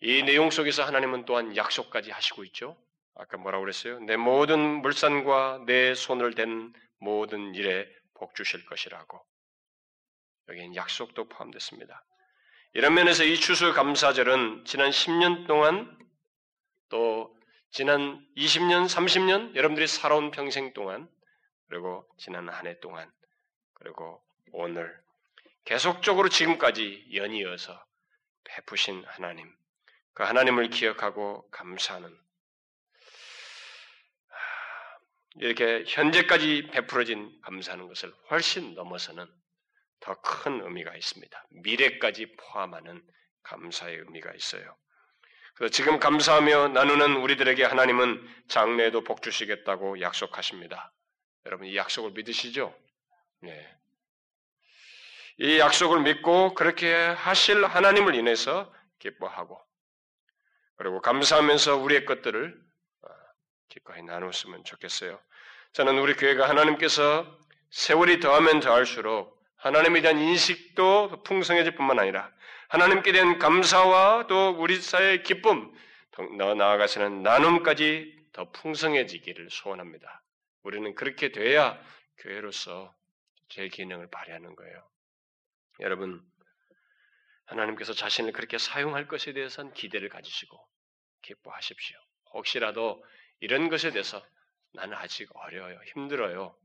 이 0.00 0.22
내용 0.22 0.50
속에서 0.50 0.84
하나님은 0.84 1.24
또한 1.24 1.56
약속까지 1.56 2.10
하시고 2.10 2.44
있죠. 2.44 2.76
아까 3.14 3.36
뭐라고 3.36 3.62
그랬어요? 3.62 4.00
내 4.00 4.16
모든 4.16 4.58
물산과 4.82 5.64
내 5.66 5.94
손을 5.94 6.34
댄 6.34 6.72
모든 6.98 7.54
일에 7.54 7.88
복 8.14 8.34
주실 8.34 8.66
것이라고. 8.66 9.24
여기엔 10.48 10.74
약속도 10.74 11.28
포함됐습니다. 11.28 12.04
이런 12.72 12.94
면에서 12.94 13.22
이 13.24 13.36
추수 13.36 13.72
감사절은 13.72 14.64
지난 14.64 14.90
10년 14.90 15.46
동안 15.46 15.96
또 16.88 17.33
지난 17.74 18.24
20년, 18.36 18.86
30년 18.86 19.56
여러분들이 19.56 19.88
살아온 19.88 20.30
평생 20.30 20.72
동안 20.74 21.10
그리고 21.68 22.08
지난 22.18 22.48
한 22.48 22.68
해 22.68 22.78
동안 22.78 23.12
그리고 23.72 24.22
오늘 24.52 24.96
계속적으로 25.64 26.28
지금까지 26.28 27.08
연이어서 27.12 27.84
베푸신 28.44 29.02
하나님, 29.06 29.52
그 30.12 30.22
하나님을 30.22 30.70
기억하고 30.70 31.50
감사하는 31.50 32.16
이렇게 35.38 35.82
현재까지 35.88 36.68
베풀어진 36.70 37.40
감사하는 37.42 37.88
것을 37.88 38.14
훨씬 38.30 38.76
넘어서는 38.76 39.26
더 39.98 40.14
큰 40.22 40.60
의미가 40.60 40.94
있습니다. 40.94 41.46
미래까지 41.50 42.36
포함하는 42.36 43.02
감사의 43.42 43.96
의미가 43.96 44.32
있어요. 44.34 44.76
그래서 45.54 45.72
지금 45.72 46.00
감사하며 46.00 46.68
나누는 46.68 47.16
우리들에게 47.16 47.64
하나님은 47.64 48.28
장래에도 48.48 49.02
복 49.04 49.22
주시겠다고 49.22 50.00
약속하십니다. 50.00 50.92
여러분 51.46 51.66
이 51.66 51.76
약속을 51.76 52.10
믿으시죠? 52.12 52.74
네. 53.40 53.76
이 55.38 55.58
약속을 55.58 56.00
믿고 56.02 56.54
그렇게 56.54 56.92
하실 56.92 57.64
하나님을 57.64 58.14
인해서 58.14 58.72
기뻐하고 58.98 59.60
그리고 60.76 61.00
감사하면서 61.00 61.76
우리의 61.76 62.04
것들을 62.04 62.54
어, 63.02 63.08
기꺼이 63.68 64.02
나눴으면 64.02 64.64
좋겠어요. 64.64 65.20
저는 65.72 65.98
우리 65.98 66.14
교회가 66.14 66.48
하나님께서 66.48 67.26
세월이 67.70 68.20
더하면 68.20 68.60
더할수록 68.60 69.40
하나님에 69.56 70.02
대한 70.02 70.18
인식도 70.18 71.22
풍성해질 71.24 71.74
뿐만 71.74 71.98
아니라 71.98 72.30
하나님께 72.68 73.12
대한 73.12 73.38
감사와 73.38 74.26
또 74.26 74.50
우리 74.50 74.80
사회의 74.80 75.22
기쁨, 75.22 75.72
더 76.10 76.54
나아가서는 76.54 77.22
나눔까지 77.22 78.28
더 78.32 78.50
풍성해지기를 78.50 79.50
소원합니다. 79.50 80.22
우리는 80.62 80.94
그렇게 80.94 81.30
돼야 81.30 81.80
교회로서 82.18 82.94
제 83.48 83.68
기능을 83.68 84.08
발휘하는 84.10 84.56
거예요. 84.56 84.88
여러분, 85.80 86.22
하나님께서 87.46 87.92
자신을 87.92 88.32
그렇게 88.32 88.58
사용할 88.58 89.06
것에 89.06 89.32
대해서는 89.32 89.72
기대를 89.74 90.08
가지시고 90.08 90.58
기뻐하십시오. 91.22 91.98
혹시라도 92.32 93.04
이런 93.40 93.68
것에 93.68 93.90
대해서 93.90 94.24
나는 94.72 94.96
아직 94.96 95.28
어려요, 95.34 95.78
힘들어요. 95.92 96.56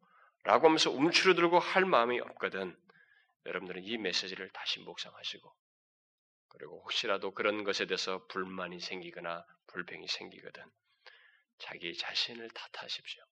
라고 0.43 0.67
하면서 0.67 0.89
움츠러들고 0.89 1.59
할 1.59 1.85
마음이 1.85 2.19
없거든. 2.21 2.75
여러분들은 3.45 3.83
이 3.83 3.97
메시지를 3.97 4.49
다시 4.49 4.79
묵상하시고, 4.79 5.53
그리고 6.49 6.81
혹시라도 6.81 7.31
그런 7.31 7.63
것에 7.63 7.85
대해서 7.85 8.25
불만이 8.27 8.79
생기거나 8.79 9.45
불평이 9.67 10.07
생기거든. 10.07 10.63
자기 11.59 11.95
자신을 11.95 12.49
탓하십시오. 12.49 13.23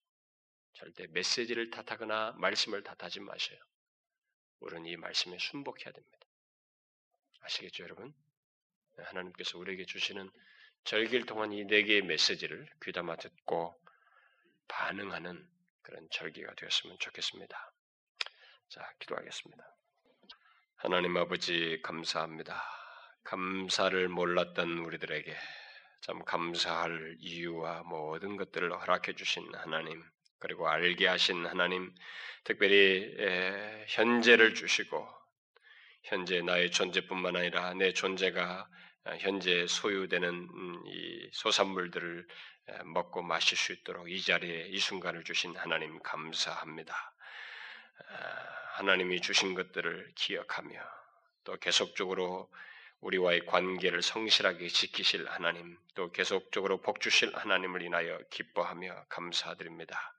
절대 0.74 1.08
메시지를 1.08 1.72
탓하거나 1.72 2.34
말씀을 2.38 2.84
탓하지 2.84 3.20
마셔요. 3.22 3.58
우리는 4.60 4.86
이 4.86 4.96
말씀에 4.98 5.38
순복해야 5.40 5.92
됩니다. 5.92 6.28
아시겠죠, 7.42 7.84
여러분? 7.84 8.14
네, 8.98 9.04
하나님께서 9.06 9.58
우리에게 9.58 9.86
주시는 9.86 10.30
절기를 10.84 11.26
통한 11.26 11.52
이 11.54 11.66
네 11.66 11.84
개의 11.84 12.02
메시지를 12.04 12.68
귀담아 12.84 13.18
듣고 13.18 13.80
반응하는 14.68 15.48
그런 15.82 16.08
절기가 16.12 16.54
되었으면 16.56 16.98
좋겠습니다. 17.00 17.74
자, 18.70 18.94
기도하겠습니다. 19.00 19.64
하나님 20.76 21.16
아버지 21.18 21.80
감사합니다. 21.84 22.62
감사를 23.28 24.08
몰랐던 24.08 24.78
우리들에게 24.86 25.36
참 26.00 26.24
감사할 26.24 27.18
이유와 27.20 27.84
모든 27.84 28.38
것들을 28.38 28.72
허락해 28.72 29.16
주신 29.16 29.54
하나님, 29.54 30.02
그리고 30.40 30.70
알게 30.70 31.08
하신 31.08 31.46
하나님, 31.46 31.94
특별히 32.46 33.14
현재를 33.90 34.56
주시고 34.56 35.06
현재 36.04 36.42
나의 36.42 36.72
존재뿐만 36.72 37.36
아니라 37.36 37.74
내 37.74 37.92
존재가 37.92 38.70
현재 39.20 39.68
소유되는 39.68 40.30
음, 40.30 40.84
이 40.86 41.30
소산물들을 41.34 42.26
먹고 42.86 43.24
마실 43.24 43.58
수 43.58 43.74
있도록 43.74 44.10
이 44.10 44.22
자리에 44.22 44.68
이 44.68 44.80
순간을 44.80 45.26
주신 45.26 45.54
하나님 45.58 46.00
감사합니다. 46.00 46.96
하나님이 48.76 49.20
주신 49.20 49.54
것들을 49.54 50.14
기억하며 50.16 50.80
또 51.44 51.58
계속적으로 51.58 52.50
우리와의 53.02 53.46
관계를 53.46 54.02
성실하게 54.02 54.68
지키실 54.68 55.28
하나님, 55.30 55.78
또 55.96 56.12
계속적으로 56.12 56.82
복 56.82 57.00
주실 57.00 57.36
하나님을 57.36 57.82
인하여 57.84 58.20
기뻐하며 58.30 59.06
감사드립니다. 59.10 60.14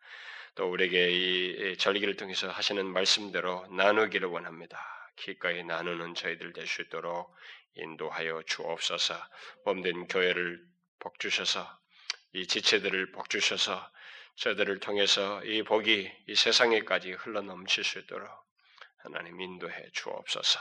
또 0.55 0.71
우리에게 0.71 1.11
이 1.11 1.77
절기를 1.77 2.17
통해서 2.17 2.49
하시는 2.51 2.85
말씀대로 2.87 3.67
나누기를 3.69 4.29
원합니다. 4.29 4.79
기꺼이 5.17 5.65
나누는 5.65 6.15
저희들 6.15 6.53
될 6.53 6.67
수 6.67 6.83
있도록 6.83 7.35
인도하여 7.75 8.43
주옵소서. 8.47 9.15
몸된 9.65 10.09
교회를 10.09 10.61
복 10.99 11.19
주셔서 11.21 11.67
이 12.33 12.47
지체들을 12.47 13.13
복 13.13 13.31
주셔서 13.31 13.91
저들을 14.37 14.81
통해서 14.81 15.43
이 15.45 15.63
복이 15.63 16.11
이 16.29 16.35
세상에까지 16.35 17.13
흘러넘칠 17.13 17.85
수 17.85 17.99
있도록 18.01 18.31
하나님 18.99 19.41
인도해 19.41 19.91
주옵소서. 19.93 20.61